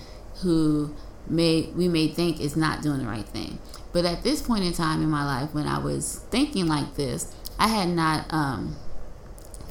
who 0.42 0.92
may 1.28 1.70
we 1.76 1.86
may 1.86 2.08
think 2.08 2.40
is 2.40 2.56
not 2.56 2.82
doing 2.82 2.98
the 2.98 3.06
right 3.06 3.26
thing 3.26 3.56
but 3.92 4.04
at 4.04 4.24
this 4.24 4.42
point 4.42 4.64
in 4.64 4.72
time 4.72 5.00
in 5.00 5.08
my 5.08 5.24
life 5.24 5.54
when 5.54 5.66
i 5.66 5.78
was 5.78 6.24
thinking 6.30 6.66
like 6.66 6.96
this 6.96 7.32
i 7.58 7.68
had 7.68 7.88
not 7.88 8.26
um, 8.30 8.74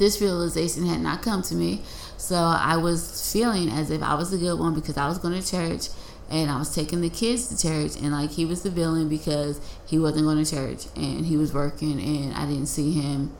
this 0.01 0.20
realization 0.20 0.86
had 0.86 1.00
not 1.00 1.22
come 1.22 1.41
to 1.41 1.55
me 1.55 1.81
so 2.17 2.36
i 2.36 2.75
was 2.75 3.31
feeling 3.31 3.70
as 3.70 3.91
if 3.91 4.01
i 4.01 4.15
was 4.15 4.34
a 4.34 4.38
good 4.38 4.60
one 4.60 4.74
because 4.74 4.98
i 4.98 5.08
was 5.08 5.17
going 5.17 5.39
to 5.39 5.48
church 5.48 5.88
and 6.31 6.50
I 6.50 6.58
was 6.58 6.74
taking 6.74 7.01
the 7.01 7.10
kids 7.10 7.50
to 7.50 7.62
church, 7.62 7.98
and 7.98 8.13
like 8.13 8.31
he 8.31 8.46
was 8.46 8.63
the 8.63 8.70
villain 8.70 9.10
because 9.10 9.60
he 9.86 10.00
wasn't 10.00 10.24
going 10.24 10.41
to 10.41 10.50
church 10.50 10.86
and 10.96 11.25
he 11.25 11.36
was 11.36 11.53
working, 11.53 12.00
and 12.00 12.34
I 12.34 12.46
didn't 12.46 12.67
see 12.67 12.93
him 12.93 13.36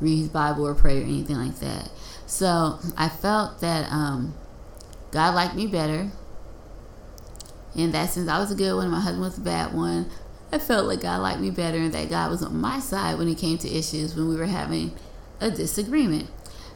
read 0.00 0.18
his 0.18 0.28
Bible 0.28 0.66
or 0.66 0.74
pray 0.74 1.00
or 1.00 1.04
anything 1.04 1.36
like 1.36 1.56
that. 1.56 1.90
So 2.26 2.78
I 2.96 3.08
felt 3.08 3.60
that 3.60 3.90
um, 3.90 4.34
God 5.10 5.34
liked 5.34 5.56
me 5.56 5.66
better, 5.66 6.12
and 7.74 7.92
that 7.92 8.10
since 8.10 8.28
I 8.28 8.38
was 8.38 8.52
a 8.52 8.54
good 8.54 8.76
one, 8.76 8.90
my 8.90 9.00
husband 9.00 9.22
was 9.22 9.38
a 9.38 9.40
bad 9.40 9.74
one. 9.74 10.08
I 10.52 10.58
felt 10.58 10.86
like 10.86 11.00
God 11.00 11.22
liked 11.22 11.40
me 11.40 11.50
better, 11.50 11.78
and 11.78 11.92
that 11.94 12.08
God 12.08 12.30
was 12.30 12.44
on 12.44 12.56
my 12.56 12.78
side 12.78 13.18
when 13.18 13.26
it 13.26 13.38
came 13.38 13.58
to 13.58 13.68
issues 13.68 14.14
when 14.14 14.28
we 14.28 14.36
were 14.36 14.46
having 14.46 14.92
a 15.40 15.50
disagreement. 15.50 16.28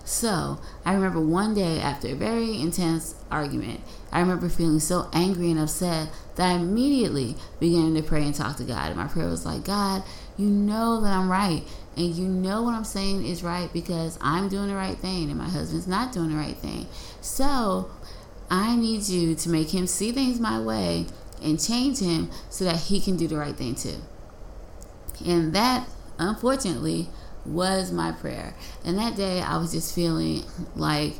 So 0.05 0.59
I 0.85 0.95
remember 0.95 1.21
one 1.21 1.55
day 1.55 1.79
after 1.79 2.09
a 2.09 2.14
very 2.14 2.61
intense 2.61 3.14
argument, 3.31 3.81
I 4.11 4.21
remember 4.21 4.49
feeling 4.49 4.81
so 4.81 5.09
angry 5.12 5.50
and 5.50 5.61
upset 5.61 6.09
that 6.37 6.50
I 6.50 6.55
immediately 6.55 7.37
began 7.61 7.95
to 7.95 8.02
pray 8.02 8.25
and 8.25 8.35
talk 8.35 8.57
to 8.57 8.64
God. 8.64 8.88
And 8.88 8.97
my 8.97 9.07
prayer 9.07 9.29
was 9.29 9.47
like, 9.47 9.64
God, 9.64 10.02
you 10.37 10.47
know 10.47 11.00
that 11.00 11.12
I'm 11.12 11.31
right. 11.31 11.62
And 11.97 12.14
you 12.14 12.26
know 12.26 12.62
what 12.62 12.75
I'm 12.75 12.85
saying 12.85 13.25
is 13.26 13.43
right 13.43 13.73
because 13.73 14.19
I'm 14.21 14.49
doing 14.49 14.69
the 14.69 14.75
right 14.75 14.97
thing 14.97 15.29
and 15.29 15.38
my 15.38 15.49
husband's 15.49 15.87
not 15.87 16.12
doing 16.12 16.31
the 16.31 16.37
right 16.37 16.57
thing. 16.57 16.87
So 17.21 17.90
I 18.50 18.75
need 18.75 19.09
you 19.09 19.35
to 19.35 19.49
make 19.49 19.71
him 19.71 19.87
see 19.87 20.11
things 20.12 20.40
my 20.40 20.59
way 20.61 21.07
and 21.43 21.61
change 21.61 22.00
him 22.00 22.31
so 22.49 22.64
that 22.64 22.76
he 22.76 23.00
can 23.00 23.17
do 23.17 23.29
the 23.29 23.37
right 23.37 23.55
thing 23.55 23.75
too. 23.75 23.97
And 25.25 25.52
that, 25.52 25.88
unfortunately, 26.19 27.09
was 27.44 27.90
my 27.92 28.12
prayer. 28.12 28.54
And 28.85 28.99
that 28.99 29.16
day 29.16 29.40
I 29.40 29.56
was 29.56 29.73
just 29.73 29.94
feeling 29.94 30.44
like 30.76 31.14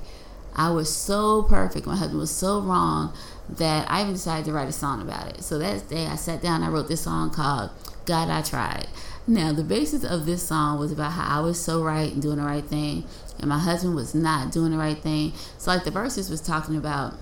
I 0.55 0.71
was 0.71 0.95
so 0.95 1.43
perfect. 1.45 1.87
My 1.87 1.97
husband 1.97 2.21
was 2.21 2.31
so 2.31 2.61
wrong 2.61 3.15
that 3.49 3.91
I 3.91 4.03
even 4.03 4.15
decided 4.15 4.45
to 4.47 4.53
write 4.53 4.69
a 4.69 4.73
song 4.73 5.01
about 5.01 5.29
it. 5.29 5.43
So 5.43 5.59
that 5.59 5.89
day 5.89 6.07
I 6.07 6.17
sat 6.17 6.43
down, 6.43 6.63
I 6.63 6.69
wrote 6.69 6.89
this 6.89 7.03
song 7.03 7.31
called 7.31 7.71
God 8.05 8.29
I 8.29 8.43
Tried. 8.43 8.87
Now, 9.27 9.53
the 9.53 9.63
basis 9.63 10.03
of 10.03 10.27
this 10.27 10.43
song 10.43 10.79
was 10.79 10.91
about 10.91 11.13
how 11.13 11.39
I 11.39 11.41
was 11.41 11.61
so 11.61 11.85
right 11.85 12.13
and 12.13 12.21
doing 12.21 12.39
the 12.39 12.43
right 12.43 12.65
thing, 12.65 13.05
and 13.39 13.49
my 13.49 13.59
husband 13.59 13.95
was 13.95 14.15
not 14.15 14.51
doing 14.51 14.73
the 14.73 14.79
right 14.79 14.99
thing. 14.99 15.35
So, 15.57 15.71
like, 15.71 15.85
the 15.85 15.91
verses 15.91 16.31
was 16.31 16.41
talking 16.41 16.77
about, 16.77 17.15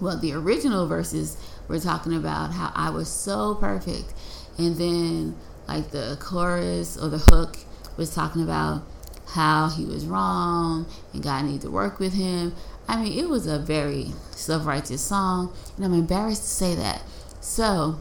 well, 0.00 0.18
the 0.18 0.32
original 0.34 0.86
verses 0.86 1.36
were 1.66 1.80
talking 1.80 2.14
about 2.14 2.52
how 2.52 2.70
I 2.74 2.90
was 2.90 3.08
so 3.08 3.56
perfect. 3.56 4.12
And 4.58 4.76
then, 4.76 5.36
like, 5.66 5.90
the 5.90 6.16
chorus 6.20 6.96
or 6.96 7.08
the 7.08 7.18
hook 7.18 7.58
was 8.00 8.14
talking 8.14 8.42
about 8.42 8.82
how 9.28 9.68
he 9.68 9.84
was 9.84 10.06
wrong 10.06 10.86
and 11.12 11.22
God 11.22 11.44
needed 11.44 11.60
to 11.60 11.70
work 11.70 12.00
with 12.00 12.14
him. 12.14 12.54
I 12.88 13.00
mean, 13.00 13.16
it 13.16 13.28
was 13.28 13.46
a 13.46 13.58
very 13.58 14.12
self 14.32 14.66
righteous 14.66 15.02
song, 15.02 15.54
and 15.76 15.84
I'm 15.84 15.94
embarrassed 15.94 16.42
to 16.42 16.48
say 16.48 16.74
that. 16.74 17.02
So, 17.40 18.00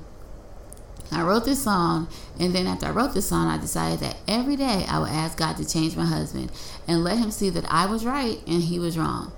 I 1.11 1.21
wrote 1.21 1.45
this 1.45 1.63
song, 1.63 2.07
and 2.39 2.55
then 2.55 2.65
after 2.65 2.87
I 2.87 2.91
wrote 2.91 3.13
this 3.13 3.29
song, 3.29 3.47
I 3.47 3.57
decided 3.57 3.99
that 3.99 4.17
every 4.27 4.55
day 4.55 4.85
I 4.87 4.99
would 4.99 5.09
ask 5.09 5.37
God 5.37 5.57
to 5.57 5.67
change 5.67 5.95
my 5.95 6.05
husband 6.05 6.51
and 6.87 7.03
let 7.03 7.17
him 7.19 7.29
see 7.29 7.49
that 7.51 7.71
I 7.71 7.85
was 7.85 8.05
right 8.05 8.39
and 8.47 8.63
he 8.63 8.79
was 8.79 8.97
wrong. 8.97 9.31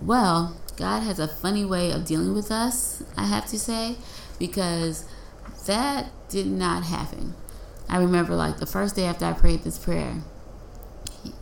Well, 0.00 0.56
God 0.76 1.02
has 1.02 1.18
a 1.18 1.28
funny 1.28 1.64
way 1.64 1.90
of 1.90 2.06
dealing 2.06 2.32
with 2.32 2.50
us, 2.50 3.02
I 3.16 3.26
have 3.26 3.46
to 3.48 3.58
say, 3.58 3.96
because 4.38 5.04
that 5.66 6.10
did 6.30 6.46
not 6.46 6.84
happen. 6.84 7.34
I 7.90 7.98
remember 7.98 8.36
like 8.36 8.58
the 8.58 8.66
first 8.66 8.94
day 8.94 9.04
after 9.04 9.24
I 9.24 9.32
prayed 9.32 9.64
this 9.64 9.76
prayer, 9.76 10.14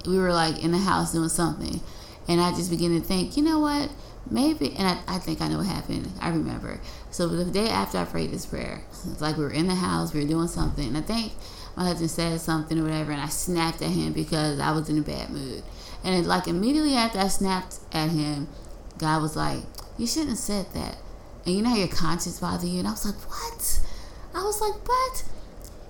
we 0.06 0.18
were 0.18 0.32
like 0.32 0.64
in 0.64 0.72
the 0.72 0.78
house 0.78 1.12
doing 1.12 1.28
something, 1.28 1.80
and 2.26 2.40
I 2.40 2.52
just 2.52 2.70
began 2.70 2.98
to 2.98 3.06
think, 3.06 3.36
you 3.36 3.42
know 3.42 3.60
what? 3.60 3.90
Maybe, 4.30 4.74
and 4.74 4.88
I, 4.88 5.16
I 5.16 5.18
think 5.18 5.42
I 5.42 5.48
know 5.48 5.58
what 5.58 5.66
happened. 5.66 6.10
I 6.20 6.30
remember. 6.30 6.80
So 7.10 7.28
the 7.28 7.50
day 7.50 7.68
after 7.68 7.98
I 7.98 8.04
prayed 8.06 8.30
this 8.30 8.46
prayer, 8.46 8.82
it's 8.90 9.20
like 9.20 9.36
we 9.36 9.44
were 9.44 9.50
in 9.50 9.68
the 9.68 9.74
house, 9.74 10.14
we 10.14 10.22
were 10.22 10.28
doing 10.28 10.48
something, 10.48 10.88
and 10.88 10.96
I 10.96 11.02
think 11.02 11.32
my 11.76 11.84
husband 11.84 12.10
said 12.10 12.40
something 12.40 12.78
or 12.78 12.84
whatever, 12.84 13.12
and 13.12 13.20
I 13.20 13.28
snapped 13.28 13.82
at 13.82 13.90
him 13.90 14.14
because 14.14 14.58
I 14.58 14.72
was 14.72 14.88
in 14.88 14.98
a 14.98 15.02
bad 15.02 15.28
mood. 15.28 15.62
And 16.02 16.14
it, 16.14 16.26
like 16.26 16.48
immediately 16.48 16.94
after 16.94 17.18
I 17.18 17.28
snapped 17.28 17.76
at 17.92 18.08
him, 18.08 18.48
God 18.96 19.20
was 19.20 19.36
like, 19.36 19.64
"You 19.98 20.06
shouldn't 20.06 20.30
have 20.30 20.38
said 20.38 20.66
that." 20.72 20.96
And 21.44 21.54
you 21.54 21.62
know 21.62 21.70
how 21.70 21.76
your 21.76 21.88
conscience 21.88 22.40
bothers 22.40 22.70
you, 22.70 22.78
and 22.78 22.88
I 22.88 22.92
was 22.92 23.04
like, 23.04 23.20
"What?" 23.28 23.80
I 24.34 24.42
was 24.42 24.60
like, 24.62 24.88
"What?" 24.88 25.24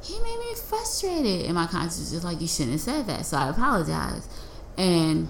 He 0.09 0.19
made 0.21 0.39
me 0.39 0.55
frustrated. 0.55 1.45
And 1.47 1.55
my 1.55 1.67
conscience 1.67 2.11
just 2.11 2.25
like, 2.25 2.41
you 2.41 2.49
shouldn't 2.49 2.73
have 2.73 2.81
said 2.81 3.07
that. 3.07 3.27
So 3.27 3.37
I 3.37 3.51
apologized. 3.51 4.31
And 4.77 5.29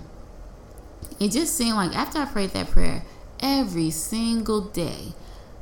it 1.18 1.32
just 1.32 1.56
seemed 1.56 1.76
like 1.76 1.96
after 1.96 2.18
I 2.18 2.26
prayed 2.26 2.50
that 2.50 2.70
prayer, 2.70 3.02
every 3.40 3.90
single 3.90 4.60
day, 4.60 5.12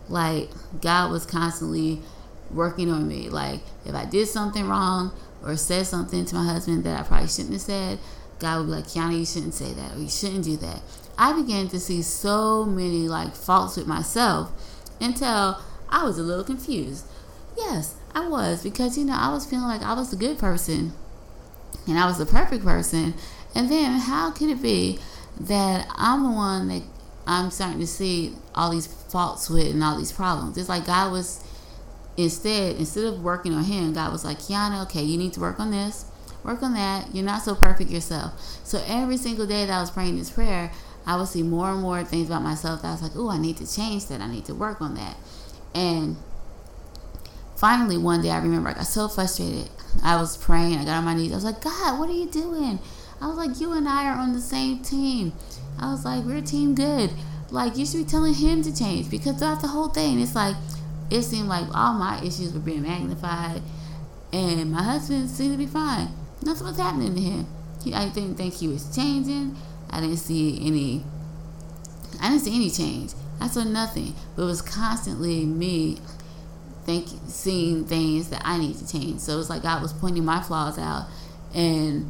like 0.08 0.50
God 0.80 1.11
was 1.11 1.25
constantly 1.25 2.02
working 2.50 2.90
on 2.90 3.08
me. 3.08 3.28
Like 3.28 3.61
if 3.85 3.94
I 3.94 4.04
did 4.04 4.28
something 4.28 4.68
wrong 4.68 5.12
or 5.42 5.56
said 5.56 5.87
something 5.87 6.25
to 6.26 6.35
my 6.35 6.44
husband 6.44 6.85
that 6.85 7.00
I 7.00 7.02
probably 7.02 7.28
shouldn't 7.28 7.52
have 7.52 7.62
said, 7.62 7.99
God 8.38 8.58
would 8.58 8.66
be 8.66 8.73
like, 8.73 8.85
Kiana, 8.85 9.18
you 9.18 9.25
shouldn't 9.25 9.54
say 9.54 9.73
that 9.73 9.96
or 9.96 10.00
you 10.00 10.11
shouldn't 10.11 10.44
do 10.44 10.56
that. 10.58 10.82
I 11.16 11.32
began 11.32 11.68
to 11.68 11.80
see 11.80 12.02
so 12.02 12.66
many 12.66 13.08
like 13.08 13.35
faults 13.35 13.76
with 13.76 13.87
myself 13.87 14.52
until 15.00 15.58
I 15.88 16.04
was 16.04 16.18
a 16.18 16.23
little 16.23 16.44
confused. 16.44 17.06
Yes, 17.56 17.94
I 18.16 18.26
was 18.26 18.62
because 18.62 18.96
you 18.96 19.04
know 19.04 19.12
I 19.12 19.30
was 19.30 19.44
feeling 19.44 19.66
like 19.66 19.82
I 19.82 19.92
was 19.92 20.11
a 20.11 20.16
good 20.16 20.38
person 20.38 20.94
and 21.87 21.99
I 21.99 22.06
was 22.06 22.16
the 22.16 22.25
perfect 22.25 22.64
person. 22.64 23.12
And 23.54 23.70
then 23.70 24.00
how 24.00 24.30
could 24.30 24.49
it 24.49 24.62
be 24.62 24.99
that 25.38 25.87
I'm 25.96 26.23
the 26.23 26.30
one 26.30 26.68
that 26.68 26.82
I'm 27.26 27.50
starting 27.50 27.80
to 27.80 27.87
see 27.87 28.35
all 28.54 28.70
these 28.70 28.87
faults 28.87 29.50
with 29.50 29.70
and 29.70 29.85
all 29.85 29.99
these 29.99 30.12
problems? 30.12 30.56
It's 30.56 30.70
like 30.70 30.87
God 30.87 31.12
was 31.12 31.44
instead 32.16 32.76
instead 32.76 33.04
of 33.04 33.23
working 33.23 33.52
on 33.52 33.64
him, 33.64 33.92
God 33.92 34.11
was 34.12 34.25
like, 34.25 34.38
Kiana, 34.38 34.85
okay, 34.85 35.02
you 35.02 35.18
need 35.18 35.35
to 35.35 35.40
work 35.40 35.61
on 35.61 35.70
this, 35.70 36.06
work 36.42 36.62
on 36.62 36.73
that. 36.73 37.14
You're 37.14 37.23
not 37.23 37.42
so 37.42 37.54
perfect 37.54 37.90
yourself. 37.90 38.32
So 38.64 38.82
every 38.87 39.18
single 39.18 39.46
day 39.46 39.66
that 39.66 39.76
I 39.76 39.80
was 39.82 39.90
praying 39.90 40.16
this 40.16 40.30
prayer, 40.30 40.73
I 41.04 41.16
would 41.16 41.28
see 41.28 41.42
more 41.42 41.70
and 41.70 41.82
more 41.82 42.02
things 42.02 42.28
about 42.28 42.42
myself 42.42 42.80
that 42.80 42.88
I 42.88 42.92
was 42.92 43.02
like, 43.02 43.12
oh, 43.14 43.28
I 43.28 43.37
need 43.37 43.58
to 43.58 43.70
change 43.70 44.06
that. 44.06 44.23
I 44.23 44.26
need 44.26 44.46
to 44.46 44.54
work 44.54 44.80
on 44.80 44.94
that. 44.94 45.18
And 45.75 46.16
finally 47.56 47.98
one 47.98 48.22
day 48.22 48.30
I 48.30 48.38
remember 48.38 48.68
I 48.68 48.75
got 48.75 48.86
so 48.86 49.08
frustrated. 49.08 49.68
I 50.02 50.20
was 50.20 50.36
praying, 50.36 50.78
I 50.78 50.84
got 50.84 50.98
on 50.98 51.04
my 51.04 51.14
knees. 51.14 51.32
I 51.32 51.36
was 51.36 51.44
like, 51.44 51.60
God, 51.62 51.98
what 51.98 52.08
are 52.08 52.12
you 52.12 52.26
doing? 52.26 52.78
I 53.20 53.28
was 53.28 53.36
like, 53.36 53.60
you 53.60 53.72
and 53.72 53.88
I 53.88 54.06
are 54.06 54.18
on 54.18 54.32
the 54.32 54.40
same 54.40 54.80
team. 54.80 55.32
I 55.78 55.90
was 55.90 56.04
like, 56.04 56.25
we're 56.25 56.36
a 56.36 56.42
team 56.42 56.75
good. 56.75 57.10
Like 57.50 57.76
you 57.76 57.86
should 57.86 57.98
be 57.98 58.04
telling 58.04 58.34
him 58.34 58.62
to 58.62 58.76
change 58.76 59.10
because 59.10 59.36
throughout 59.36 59.62
the 59.62 59.68
whole 59.68 59.88
thing, 59.88 60.20
it's 60.20 60.34
like 60.34 60.56
it 61.10 61.22
seemed 61.22 61.48
like 61.48 61.66
all 61.75 61.94
my 61.94 62.18
issues 62.20 62.52
were 62.52 62.60
being 62.60 62.82
magnified, 62.82 63.62
and 64.32 64.72
my 64.72 64.82
husband 64.82 65.30
seemed 65.30 65.52
to 65.52 65.58
be 65.58 65.66
fine. 65.66 66.08
Nothing 66.42 66.66
was 66.66 66.78
happening 66.78 67.14
to 67.14 67.20
him. 67.20 67.46
He, 67.84 67.94
I 67.94 68.08
didn't 68.08 68.34
think 68.34 68.54
he 68.54 68.68
was 68.68 68.94
changing. 68.94 69.56
I 69.90 70.00
didn't 70.00 70.16
see 70.16 70.58
any. 70.66 71.04
I 72.20 72.30
didn't 72.30 72.42
see 72.42 72.56
any 72.56 72.70
change. 72.70 73.12
I 73.40 73.46
saw 73.48 73.62
nothing, 73.62 74.14
but 74.34 74.42
it 74.42 74.46
was 74.46 74.62
constantly 74.62 75.44
me 75.44 75.98
think 76.87 77.09
seeing 77.26 77.85
things 77.85 78.31
that 78.31 78.43
I 78.45 78.59
need 78.59 78.78
to 78.78 78.88
change. 78.88 79.21
So 79.21 79.38
it's 79.38 79.50
like 79.50 79.62
God 79.62 79.83
was 79.83 79.93
pointing 79.93 80.25
my 80.25 80.40
flaws 80.40 80.78
out, 80.78 81.09
and 81.52 82.09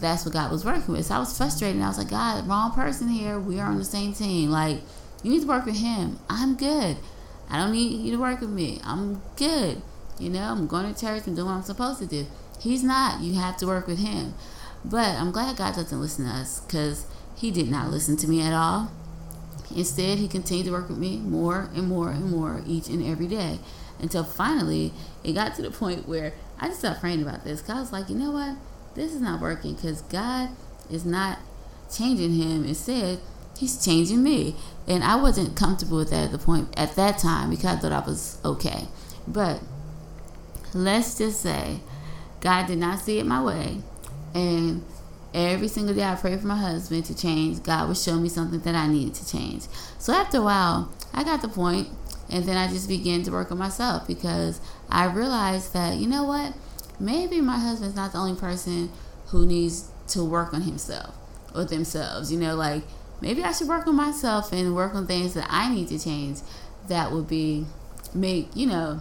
that's 0.00 0.24
what 0.24 0.32
God 0.32 0.50
was 0.50 0.64
working 0.64 0.94
with. 0.94 1.06
So 1.06 1.14
I 1.14 1.18
was 1.18 1.36
frustrated. 1.36 1.80
I 1.80 1.88
was 1.88 1.98
like, 1.98 2.10
God, 2.10 2.48
wrong 2.48 2.72
person 2.72 3.08
here. 3.08 3.38
We 3.38 3.60
are 3.60 3.70
on 3.70 3.78
the 3.78 3.84
same 3.84 4.14
team. 4.14 4.50
Like, 4.50 4.80
you 5.22 5.30
need 5.30 5.42
to 5.42 5.46
work 5.46 5.66
with 5.66 5.76
him. 5.76 6.18
I'm 6.28 6.56
good. 6.56 6.96
I 7.50 7.58
don't 7.58 7.72
need 7.72 8.04
you 8.04 8.12
to 8.12 8.20
work 8.20 8.40
with 8.40 8.50
me. 8.50 8.80
I'm 8.82 9.20
good. 9.36 9.82
You 10.18 10.30
know, 10.30 10.42
I'm 10.42 10.66
going 10.66 10.92
to 10.92 10.98
church 10.98 11.26
and 11.26 11.36
doing 11.36 11.46
what 11.46 11.54
I'm 11.54 11.62
supposed 11.62 12.00
to 12.00 12.06
do. 12.06 12.26
He's 12.58 12.82
not. 12.82 13.20
You 13.20 13.34
have 13.34 13.56
to 13.58 13.66
work 13.66 13.86
with 13.86 13.98
him. 13.98 14.34
But 14.84 15.16
I'm 15.16 15.32
glad 15.32 15.56
God 15.56 15.74
doesn't 15.74 16.00
listen 16.00 16.24
to 16.24 16.30
us 16.30 16.60
because 16.60 17.06
he 17.36 17.50
did 17.50 17.70
not 17.70 17.90
listen 17.90 18.16
to 18.18 18.28
me 18.28 18.42
at 18.42 18.52
all. 18.52 18.90
Instead, 19.74 20.18
he 20.18 20.28
continued 20.28 20.66
to 20.66 20.72
work 20.72 20.88
with 20.88 20.98
me 20.98 21.18
more 21.18 21.68
and 21.74 21.88
more 21.88 22.10
and 22.10 22.30
more 22.30 22.62
each 22.66 22.88
and 22.88 23.04
every 23.04 23.26
day 23.26 23.58
until 23.98 24.24
finally 24.24 24.92
it 25.24 25.32
got 25.32 25.54
to 25.56 25.62
the 25.62 25.70
point 25.70 26.08
where 26.08 26.32
I 26.60 26.68
just 26.68 26.80
stopped 26.80 27.00
praying 27.00 27.22
about 27.22 27.44
this. 27.44 27.60
Cause 27.60 27.76
I 27.76 27.80
was 27.80 27.92
like, 27.92 28.08
you 28.08 28.16
know 28.16 28.30
what? 28.30 28.56
This 28.94 29.12
is 29.12 29.20
not 29.20 29.40
working 29.40 29.74
because 29.74 30.02
God 30.02 30.50
is 30.90 31.04
not 31.04 31.38
changing 31.94 32.34
him. 32.34 32.64
Instead, 32.64 33.20
he's 33.58 33.84
changing 33.84 34.22
me. 34.22 34.56
And 34.86 35.04
I 35.04 35.16
wasn't 35.16 35.56
comfortable 35.56 35.98
with 35.98 36.10
that 36.10 36.26
at 36.26 36.32
the 36.32 36.38
point 36.38 36.68
at 36.76 36.96
that 36.96 37.18
time 37.18 37.50
because 37.50 37.66
I 37.66 37.76
thought 37.76 37.92
I 37.92 38.00
was 38.00 38.38
okay. 38.44 38.88
But 39.26 39.60
let's 40.74 41.18
just 41.18 41.40
say 41.40 41.80
God 42.40 42.66
did 42.66 42.78
not 42.78 43.00
see 43.00 43.18
it 43.18 43.26
my 43.26 43.42
way. 43.42 43.78
And 44.34 44.84
every 45.34 45.68
single 45.68 45.94
day 45.94 46.04
I 46.04 46.14
prayed 46.14 46.40
for 46.40 46.46
my 46.46 46.56
husband 46.56 47.04
to 47.06 47.16
change, 47.16 47.62
God 47.62 47.88
would 47.88 47.96
show 47.96 48.16
me 48.16 48.28
something 48.28 48.60
that 48.60 48.74
I 48.74 48.86
needed 48.86 49.14
to 49.14 49.28
change. 49.28 49.64
So 49.98 50.12
after 50.12 50.38
a 50.38 50.42
while, 50.42 50.92
I 51.12 51.24
got 51.24 51.42
the 51.42 51.48
point, 51.48 51.88
and 52.30 52.44
then 52.44 52.56
I 52.56 52.68
just 52.68 52.88
began 52.88 53.22
to 53.24 53.30
work 53.30 53.50
on 53.50 53.58
myself 53.58 54.06
because 54.06 54.60
I 54.90 55.06
realized 55.06 55.72
that, 55.72 55.96
you 55.96 56.06
know 56.06 56.24
what? 56.24 56.54
Maybe 57.00 57.40
my 57.40 57.58
husband's 57.58 57.96
not 57.96 58.12
the 58.12 58.18
only 58.18 58.38
person 58.38 58.90
who 59.28 59.46
needs 59.46 59.90
to 60.08 60.24
work 60.24 60.52
on 60.52 60.62
himself 60.62 61.14
or 61.54 61.64
themselves. 61.64 62.32
You 62.32 62.38
know, 62.38 62.54
like 62.54 62.82
maybe 63.20 63.42
I 63.42 63.52
should 63.52 63.68
work 63.68 63.86
on 63.86 63.94
myself 63.94 64.52
and 64.52 64.74
work 64.74 64.94
on 64.94 65.06
things 65.06 65.34
that 65.34 65.46
I 65.48 65.72
need 65.72 65.88
to 65.88 65.98
change 65.98 66.40
that 66.88 67.12
would 67.12 67.28
be 67.28 67.66
make, 68.14 68.54
you 68.54 68.66
know, 68.66 69.00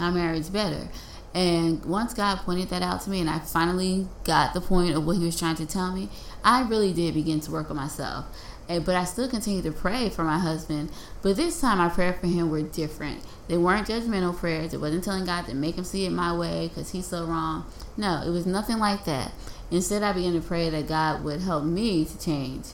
our 0.00 0.12
marriage 0.12 0.52
better. 0.52 0.88
And 1.34 1.84
once 1.84 2.14
God 2.14 2.38
pointed 2.38 2.68
that 2.68 2.82
out 2.82 3.00
to 3.02 3.10
me 3.10 3.20
and 3.20 3.28
I 3.28 3.40
finally 3.40 4.06
got 4.22 4.54
the 4.54 4.60
point 4.60 4.94
of 4.94 5.04
what 5.04 5.16
he 5.16 5.24
was 5.24 5.38
trying 5.38 5.56
to 5.56 5.66
tell 5.66 5.92
me, 5.92 6.08
I 6.44 6.62
really 6.62 6.92
did 6.92 7.14
begin 7.14 7.40
to 7.40 7.50
work 7.50 7.70
on 7.70 7.76
myself. 7.76 8.26
And, 8.68 8.84
but 8.84 8.94
I 8.94 9.04
still 9.04 9.28
continued 9.28 9.64
to 9.64 9.72
pray 9.72 10.08
for 10.08 10.24
my 10.24 10.38
husband. 10.38 10.90
But 11.22 11.36
this 11.36 11.60
time, 11.60 11.78
my 11.78 11.88
prayer 11.88 12.14
for 12.14 12.26
him 12.26 12.50
were 12.50 12.62
different. 12.62 13.22
They 13.48 13.58
weren't 13.58 13.88
judgmental 13.88 14.36
prayers. 14.36 14.72
It 14.72 14.80
wasn't 14.80 15.04
telling 15.04 15.26
God 15.26 15.46
to 15.46 15.54
make 15.54 15.76
him 15.76 15.84
see 15.84 16.06
it 16.06 16.10
my 16.10 16.34
way 16.34 16.68
because 16.68 16.90
he's 16.90 17.06
so 17.06 17.26
wrong. 17.26 17.66
No, 17.96 18.22
it 18.26 18.30
was 18.30 18.46
nothing 18.46 18.78
like 18.78 19.04
that. 19.04 19.32
Instead, 19.70 20.02
I 20.02 20.12
began 20.12 20.32
to 20.34 20.40
pray 20.40 20.70
that 20.70 20.88
God 20.88 21.24
would 21.24 21.40
help 21.40 21.64
me 21.64 22.04
to 22.04 22.18
change 22.18 22.68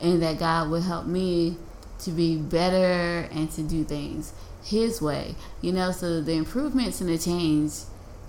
and 0.00 0.22
that 0.22 0.38
God 0.38 0.70
would 0.70 0.82
help 0.82 1.06
me 1.06 1.56
to 2.00 2.10
be 2.10 2.36
better 2.36 3.28
and 3.32 3.50
to 3.52 3.62
do 3.62 3.84
things 3.84 4.32
his 4.64 5.00
way. 5.00 5.34
You 5.60 5.72
know, 5.72 5.92
so 5.92 6.20
the 6.20 6.34
improvements 6.34 7.00
and 7.00 7.08
the 7.08 7.18
change 7.18 7.72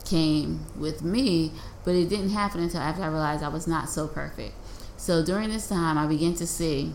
came 0.06 0.66
with 0.78 1.02
me, 1.02 1.52
but 1.84 1.96
it 1.96 2.10
didn't 2.10 2.30
happen 2.30 2.62
until 2.62 2.82
after 2.82 3.04
I 3.04 3.08
realized 3.08 3.44
I 3.44 3.48
was 3.48 3.68
not 3.68 3.90
so 3.90 4.08
perfect. 4.08 4.54
So 4.98 5.24
during 5.24 5.50
this 5.50 5.68
time, 5.68 5.98
I 5.98 6.08
began 6.08 6.36
to 6.36 6.48
see 6.48 6.94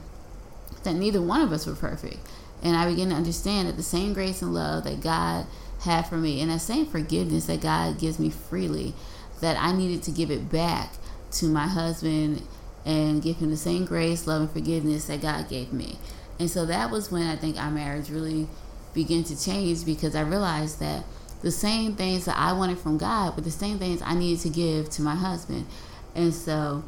that 0.85 0.95
neither 0.95 1.21
one 1.21 1.43
of 1.43 1.53
us 1.53 1.67
were 1.67 1.75
perfect. 1.75 2.19
And 2.63 2.77
I 2.77 2.89
began 2.89 3.11
to 3.11 3.15
understand 3.15 3.69
that 3.69 3.77
the 3.77 3.83
same 3.83 4.13
grace 4.13 4.43
and 4.43 4.55
love 4.55 4.85
that 4.85 5.01
God 5.01 5.47
had 5.81 6.03
for 6.03 6.17
me 6.17 6.41
and 6.41 6.51
that 6.51 6.61
same 6.61 6.87
forgiveness 6.87 7.47
that 7.47 7.61
God 7.61 7.99
gives 7.99 8.19
me 8.19 8.31
freely, 8.31 8.95
that 9.41 9.57
I 9.61 9.73
needed 9.73 10.03
to 10.05 10.11
give 10.11 10.31
it 10.31 10.51
back 10.51 10.95
to 11.33 11.47
my 11.47 11.67
husband 11.67 12.43
and 12.85 13.23
give 13.23 13.37
him 13.37 13.51
the 13.51 13.57
same 13.57 13.85
grace, 13.85 14.27
love, 14.27 14.41
and 14.43 14.51
forgiveness 14.51 15.07
that 15.07 15.21
God 15.21 15.49
gave 15.49 15.73
me. 15.73 15.99
And 16.41 16.51
so 16.51 16.65
that 16.67 16.91
was 16.91 17.11
when 17.11 17.27
I 17.27 17.37
think 17.37 17.59
our 17.59 17.71
marriage 17.71 18.11
really 18.11 18.49
began 18.95 19.25
to 19.25 19.41
change 19.41 19.85
because 19.85 20.17
I 20.17 20.23
realized 20.23 20.81
that 20.81 21.05
the 21.43 21.51
same 21.51 21.95
things 21.95 22.25
that 22.25 22.37
I 22.37 22.53
wanted 22.53 22.79
from 22.79 22.99
God 22.99 23.37
were 23.37 23.43
the 23.43 23.51
same 23.51 23.79
things 23.79 24.03
I 24.03 24.15
needed 24.15 24.43
to 24.43 24.49
give 24.49 24.91
to 24.91 25.03
my 25.03 25.15
husband. 25.15 25.67
And 26.15 26.35
so 26.35 26.83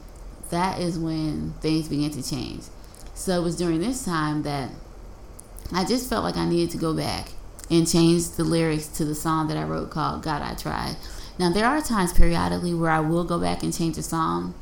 that 0.51 0.81
is 0.81 0.99
when 0.99 1.55
things 1.61 1.89
began 1.89 2.11
to 2.11 2.23
change. 2.23 2.65
So 3.15 3.41
it 3.41 3.43
was 3.43 3.57
during 3.57 3.81
this 3.81 4.05
time 4.05 4.43
that 4.43 4.71
I 5.73 5.85
just 5.85 6.09
felt 6.09 6.25
like 6.25 6.37
I 6.37 6.49
needed 6.49 6.71
to 6.73 6.79
go 6.79 6.95
back 6.95 7.33
and 7.71 7.89
change 7.89 8.31
the 8.31 8.45
lyrics 8.45 8.89
to 8.89 9.05
the 9.05 9.15
song 9.15 9.49
that 9.49 9.57
I 9.57 9.63
wrote 9.63 9.91
called 9.91 10.23
God 10.23 10.43
I 10.43 10.55
Tried. 10.55 10.97
Now, 11.39 11.51
there 11.51 11.67
are 11.67 11.81
times 11.81 12.13
periodically 12.13 12.75
where 12.75 12.91
I 12.91 13.01
will 13.01 13.25
go 13.25 13.39
back 13.39 13.63
and 13.63 13.73
change 13.73 13.97
a 13.97 14.03
song. 14.03 14.55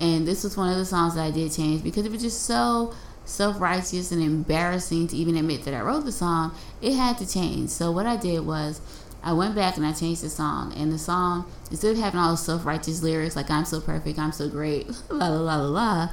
And 0.00 0.26
this 0.26 0.44
was 0.44 0.56
one 0.56 0.70
of 0.70 0.76
the 0.76 0.84
songs 0.84 1.14
that 1.14 1.24
I 1.24 1.30
did 1.30 1.52
change 1.52 1.82
because 1.82 2.04
it 2.04 2.12
was 2.12 2.22
just 2.22 2.42
so 2.42 2.94
self 3.24 3.60
righteous 3.60 4.10
and 4.12 4.22
embarrassing 4.22 5.08
to 5.08 5.16
even 5.16 5.36
admit 5.36 5.64
that 5.64 5.74
I 5.74 5.80
wrote 5.80 6.04
the 6.04 6.12
song. 6.12 6.52
It 6.82 6.94
had 6.94 7.18
to 7.18 7.30
change. 7.30 7.70
So, 7.70 7.92
what 7.92 8.06
I 8.06 8.16
did 8.16 8.44
was 8.44 8.80
I 9.22 9.32
went 9.32 9.54
back 9.54 9.76
and 9.76 9.84
I 9.84 9.92
changed 9.92 10.22
the 10.22 10.30
song. 10.30 10.72
And 10.76 10.92
the 10.92 10.98
song, 10.98 11.50
instead 11.70 11.92
of 11.92 11.98
having 11.98 12.20
all 12.20 12.32
the 12.32 12.36
self 12.36 12.64
righteous 12.64 13.02
lyrics 13.02 13.36
like 13.36 13.50
I'm 13.50 13.64
so 13.64 13.80
perfect, 13.80 14.18
I'm 14.18 14.32
so 14.32 14.48
great, 14.48 14.88
la 15.10 15.28
la 15.28 15.40
la 15.40 15.56
la 15.56 15.68
la, 15.68 16.08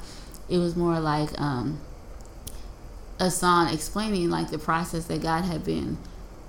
it 0.50 0.58
was 0.58 0.76
more 0.76 1.00
like 1.00 1.40
um, 1.40 1.80
a 3.20 3.32
song 3.32 3.74
explaining 3.74 4.30
like 4.30 4.50
the 4.50 4.60
process 4.60 5.06
that 5.06 5.22
God 5.22 5.46
had 5.46 5.64
been 5.64 5.98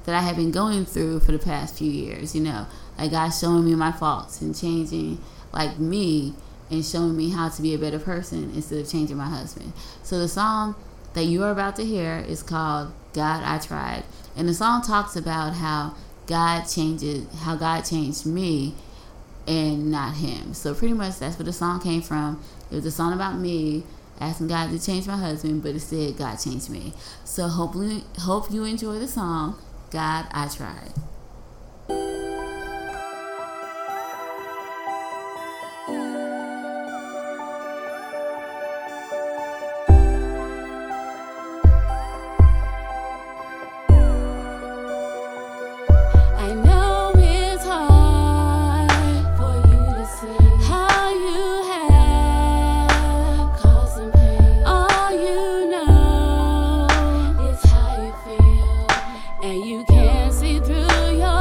that 0.05 0.15
I 0.15 0.23
had 0.23 0.37
been 0.37 0.51
going 0.51 0.87
through 0.87 1.21
for 1.21 1.33
the 1.33 1.39
past 1.39 1.77
few 1.77 1.91
years, 1.91 2.35
you 2.35 2.41
know, 2.41 2.67
like 2.97 3.11
God 3.11 3.29
showing 3.29 3.67
me 3.67 3.75
my 3.75 3.93
faults 3.93 4.41
and 4.41 4.59
changing 4.59 5.21
like 5.53 5.79
me 5.79 6.35
and 6.71 6.85
showing 6.85 7.15
me 7.17 7.31
how 7.31 7.49
to 7.51 7.63
be 7.63 7.75
a 7.75 7.79
better 7.79 7.99
person 7.99 8.51
instead 8.55 8.79
of 8.79 8.89
changing 8.91 9.17
my 9.17 9.29
husband. 9.29 9.73
So 10.03 10.19
the 10.19 10.29
song 10.29 10.77
that 11.13 11.25
you 11.25 11.43
are 11.45 11.51
about 11.51 11.77
to 11.77 11.85
hear 11.85 12.25
is 12.27 12.43
called 12.43 12.93
God 13.13 13.43
I 13.45 13.59
Tried. 13.59 14.05
And 14.37 14.49
the 14.49 14.55
song 14.55 14.83
talks 14.83 15.17
about 15.17 15.55
how 15.55 15.95
God 16.29 16.65
changes 16.65 17.27
how 17.41 17.57
God 17.57 17.81
changed 17.81 18.27
me 18.27 18.75
and 19.47 19.91
not 19.91 20.15
him. 20.15 20.53
So 20.55 20.75
pretty 20.75 20.95
much 20.95 21.19
that's 21.19 21.39
where 21.39 21.47
the 21.47 21.53
song 21.53 21.81
came 21.81 22.03
from. 22.03 22.41
It 22.71 22.77
was 22.77 22.87
a 22.87 22.91
song 22.91 23.15
about 23.15 23.39
me 23.39 23.83
asking 24.21 24.49
God 24.49 24.71
to 24.71 24.79
change 24.79 25.07
my 25.07 25.17
husband, 25.17 25.63
but 25.63 25.75
it 25.75 25.81
said 25.81 26.19
God 26.19 26.37
changed 26.37 26.69
me. 26.69 26.93
So 27.25 27.49
hopefully 27.49 28.05
hope 28.19 28.53
you 28.53 28.65
enjoy 28.65 28.99
the 28.99 29.09
song 29.09 29.59
God 29.91 30.27
I 30.31 30.49
Tried. 30.49 30.93
and 59.43 59.65
you 59.65 59.85
can't 59.85 60.33
see 60.33 60.59
through 60.61 61.17
your 61.17 61.38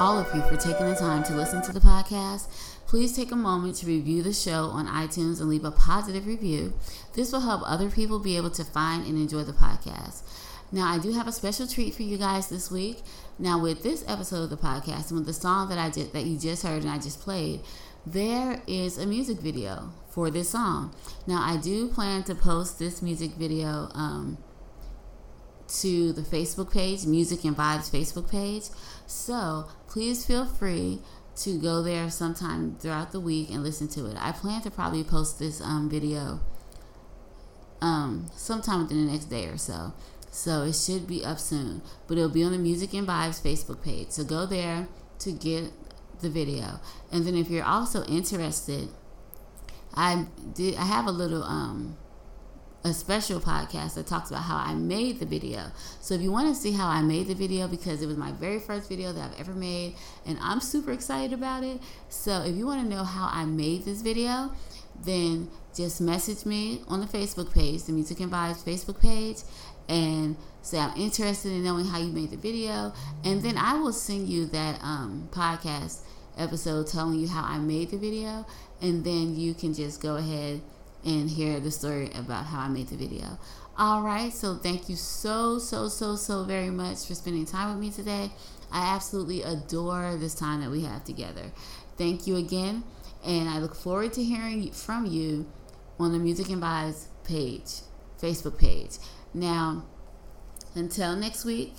all 0.00 0.18
of 0.18 0.34
you 0.34 0.40
for 0.44 0.56
taking 0.56 0.88
the 0.88 0.94
time 0.94 1.22
to 1.22 1.34
listen 1.34 1.60
to 1.60 1.72
the 1.72 1.78
podcast. 1.78 2.48
Please 2.86 3.14
take 3.14 3.32
a 3.32 3.36
moment 3.36 3.76
to 3.76 3.86
review 3.86 4.22
the 4.22 4.32
show 4.32 4.70
on 4.70 4.86
iTunes 4.86 5.40
and 5.40 5.50
leave 5.50 5.62
a 5.62 5.70
positive 5.70 6.26
review. 6.26 6.72
This 7.12 7.30
will 7.30 7.40
help 7.40 7.60
other 7.66 7.90
people 7.90 8.18
be 8.18 8.38
able 8.38 8.48
to 8.52 8.64
find 8.64 9.06
and 9.06 9.18
enjoy 9.18 9.42
the 9.42 9.52
podcast. 9.52 10.22
Now, 10.72 10.90
I 10.90 10.98
do 10.98 11.12
have 11.12 11.28
a 11.28 11.32
special 11.32 11.66
treat 11.66 11.92
for 11.92 12.02
you 12.02 12.16
guys 12.16 12.48
this 12.48 12.70
week. 12.70 13.02
Now, 13.38 13.60
with 13.60 13.82
this 13.82 14.02
episode 14.08 14.44
of 14.44 14.50
the 14.50 14.56
podcast 14.56 15.10
and 15.10 15.18
with 15.18 15.26
the 15.26 15.34
song 15.34 15.68
that 15.68 15.78
I 15.78 15.90
did 15.90 16.14
that 16.14 16.24
you 16.24 16.38
just 16.38 16.62
heard 16.62 16.80
and 16.80 16.90
I 16.90 16.96
just 16.96 17.20
played, 17.20 17.60
there 18.06 18.62
is 18.66 18.96
a 18.96 19.04
music 19.06 19.36
video 19.36 19.92
for 20.08 20.30
this 20.30 20.48
song. 20.48 20.94
Now, 21.26 21.42
I 21.42 21.58
do 21.58 21.88
plan 21.88 22.22
to 22.22 22.34
post 22.34 22.78
this 22.78 23.02
music 23.02 23.32
video 23.32 23.90
um, 23.92 24.38
to 25.70 26.12
the 26.12 26.22
Facebook 26.22 26.72
page, 26.72 27.06
Music 27.06 27.44
and 27.44 27.56
Vibes 27.56 27.90
Facebook 27.90 28.30
page. 28.30 28.64
So 29.06 29.68
please 29.88 30.26
feel 30.26 30.46
free 30.46 31.00
to 31.36 31.58
go 31.58 31.82
there 31.82 32.10
sometime 32.10 32.76
throughout 32.80 33.12
the 33.12 33.20
week 33.20 33.50
and 33.50 33.62
listen 33.62 33.88
to 33.88 34.06
it. 34.06 34.16
I 34.20 34.32
plan 34.32 34.62
to 34.62 34.70
probably 34.70 35.04
post 35.04 35.38
this 35.38 35.60
um, 35.60 35.88
video 35.88 36.40
um, 37.80 38.26
sometime 38.34 38.82
within 38.82 39.06
the 39.06 39.12
next 39.12 39.26
day 39.26 39.46
or 39.46 39.56
so. 39.56 39.94
So 40.30 40.62
it 40.62 40.74
should 40.76 41.06
be 41.06 41.24
up 41.24 41.38
soon, 41.38 41.82
but 42.06 42.16
it'll 42.16 42.30
be 42.30 42.44
on 42.44 42.52
the 42.52 42.58
Music 42.58 42.92
and 42.94 43.06
Vibes 43.06 43.42
Facebook 43.42 43.82
page. 43.82 44.10
So 44.10 44.24
go 44.24 44.46
there 44.46 44.88
to 45.20 45.32
get 45.32 45.72
the 46.20 46.30
video. 46.30 46.80
And 47.10 47.26
then 47.26 47.34
if 47.34 47.48
you're 47.48 47.64
also 47.64 48.04
interested, 48.04 48.88
I 49.94 50.26
did 50.54 50.76
I 50.76 50.84
have 50.84 51.06
a 51.06 51.10
little 51.10 51.42
um 51.42 51.96
a 52.82 52.94
special 52.94 53.40
podcast 53.40 53.94
that 53.94 54.06
talks 54.06 54.30
about 54.30 54.44
how 54.44 54.56
I 54.56 54.74
made 54.74 55.20
the 55.20 55.26
video. 55.26 55.70
So 56.00 56.14
if 56.14 56.22
you 56.22 56.32
want 56.32 56.48
to 56.48 56.54
see 56.54 56.72
how 56.72 56.88
I 56.88 57.02
made 57.02 57.26
the 57.26 57.34
video 57.34 57.68
because 57.68 58.00
it 58.00 58.06
was 58.06 58.16
my 58.16 58.32
very 58.32 58.58
first 58.58 58.88
video 58.88 59.12
that 59.12 59.32
I've 59.32 59.40
ever 59.40 59.52
made 59.52 59.96
and 60.24 60.38
I'm 60.40 60.60
super 60.60 60.92
excited 60.92 61.34
about 61.34 61.62
it. 61.62 61.78
So 62.08 62.42
if 62.42 62.56
you 62.56 62.66
want 62.66 62.82
to 62.82 62.88
know 62.88 63.04
how 63.04 63.28
I 63.30 63.44
made 63.44 63.84
this 63.84 64.00
video, 64.00 64.52
then 65.04 65.50
just 65.74 66.00
message 66.00 66.46
me 66.46 66.80
on 66.88 67.00
the 67.00 67.06
Facebook 67.06 67.52
page, 67.52 67.84
the 67.84 67.92
Music 67.92 68.20
and 68.20 68.32
Vibes 68.32 68.64
Facebook 68.64 69.00
page, 69.00 69.38
and 69.88 70.36
say 70.62 70.78
I'm 70.78 70.96
interested 70.96 71.52
in 71.52 71.64
knowing 71.64 71.84
how 71.84 71.98
you 71.98 72.12
made 72.12 72.30
the 72.30 72.36
video, 72.36 72.92
and 73.24 73.42
then 73.42 73.56
I 73.56 73.74
will 73.74 73.92
send 73.92 74.28
you 74.28 74.46
that 74.46 74.82
um, 74.82 75.28
podcast 75.32 76.00
episode 76.36 76.86
telling 76.86 77.18
you 77.18 77.28
how 77.28 77.44
I 77.44 77.58
made 77.58 77.90
the 77.90 77.98
video, 77.98 78.46
and 78.82 79.04
then 79.04 79.36
you 79.36 79.54
can 79.54 79.74
just 79.74 80.02
go 80.02 80.16
ahead 80.16 80.60
and 81.04 81.30
hear 81.30 81.60
the 81.60 81.70
story 81.70 82.10
about 82.14 82.46
how 82.46 82.60
I 82.60 82.68
made 82.68 82.88
the 82.88 82.96
video. 82.96 83.38
All 83.78 84.02
right, 84.02 84.32
so 84.32 84.56
thank 84.56 84.88
you 84.88 84.96
so, 84.96 85.58
so, 85.58 85.88
so, 85.88 86.16
so 86.16 86.44
very 86.44 86.70
much 86.70 87.06
for 87.06 87.14
spending 87.14 87.46
time 87.46 87.70
with 87.70 87.80
me 87.80 87.90
today. 87.90 88.30
I 88.70 88.94
absolutely 88.94 89.42
adore 89.42 90.16
this 90.16 90.34
time 90.34 90.60
that 90.60 90.70
we 90.70 90.82
have 90.82 91.04
together. 91.04 91.52
Thank 91.96 92.26
you 92.26 92.36
again, 92.36 92.84
and 93.24 93.48
I 93.48 93.58
look 93.58 93.74
forward 93.74 94.12
to 94.14 94.22
hearing 94.22 94.70
from 94.72 95.06
you 95.06 95.46
on 95.98 96.12
the 96.12 96.18
Music 96.18 96.50
and 96.50 96.62
Vibes 96.62 97.06
page, 97.24 97.80
Facebook 98.20 98.58
page. 98.58 98.98
Now, 99.32 99.84
until 100.74 101.16
next 101.16 101.44
week, 101.44 101.74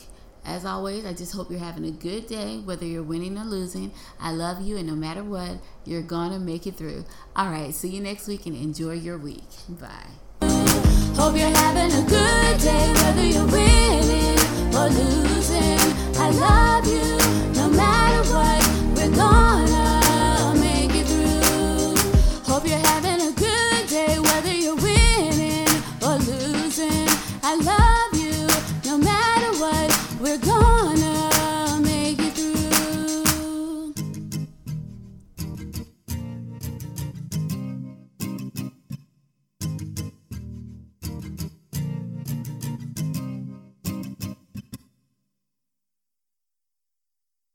as 0.46 0.66
always, 0.66 1.06
I 1.06 1.14
just 1.14 1.34
hope 1.34 1.52
you're 1.52 1.60
having 1.60 1.86
a 1.86 1.92
good 1.92 2.28
day, 2.28 2.60
whether 2.60 2.86
you're 2.86 3.04
winning 3.04 3.38
or 3.38 3.44
losing. 3.44 3.92
I 4.20 4.32
love 4.32 4.62
you, 4.62 4.78
and 4.78 4.88
no 4.88 4.96
matter 4.96 5.24
what, 5.24 5.58
you're 5.86 6.02
gonna 6.02 6.40
make 6.40 6.66
it 6.66 6.76
through. 6.76 7.06
All 7.36 7.50
right, 7.50 7.74
see 7.74 7.90
you 7.90 8.02
next 8.02 8.28
week 8.28 8.46
and 8.46 8.56
enjoy 8.56 8.94
your 8.94 9.18
week. 9.18 9.44
Bye. 9.70 9.88
Hope 11.16 11.38
you're 11.38 11.50
having 11.50 11.92
a 11.92 12.02
good 12.08 12.60
day, 12.60 12.94
whether 12.94 13.26
you're 13.26 13.46
winning 13.46 14.40
or 14.76 14.90
losing. 14.90 15.80
I 16.18 16.32
love 16.32 16.88
you, 16.88 17.54
no 17.54 17.70
matter 17.70 18.21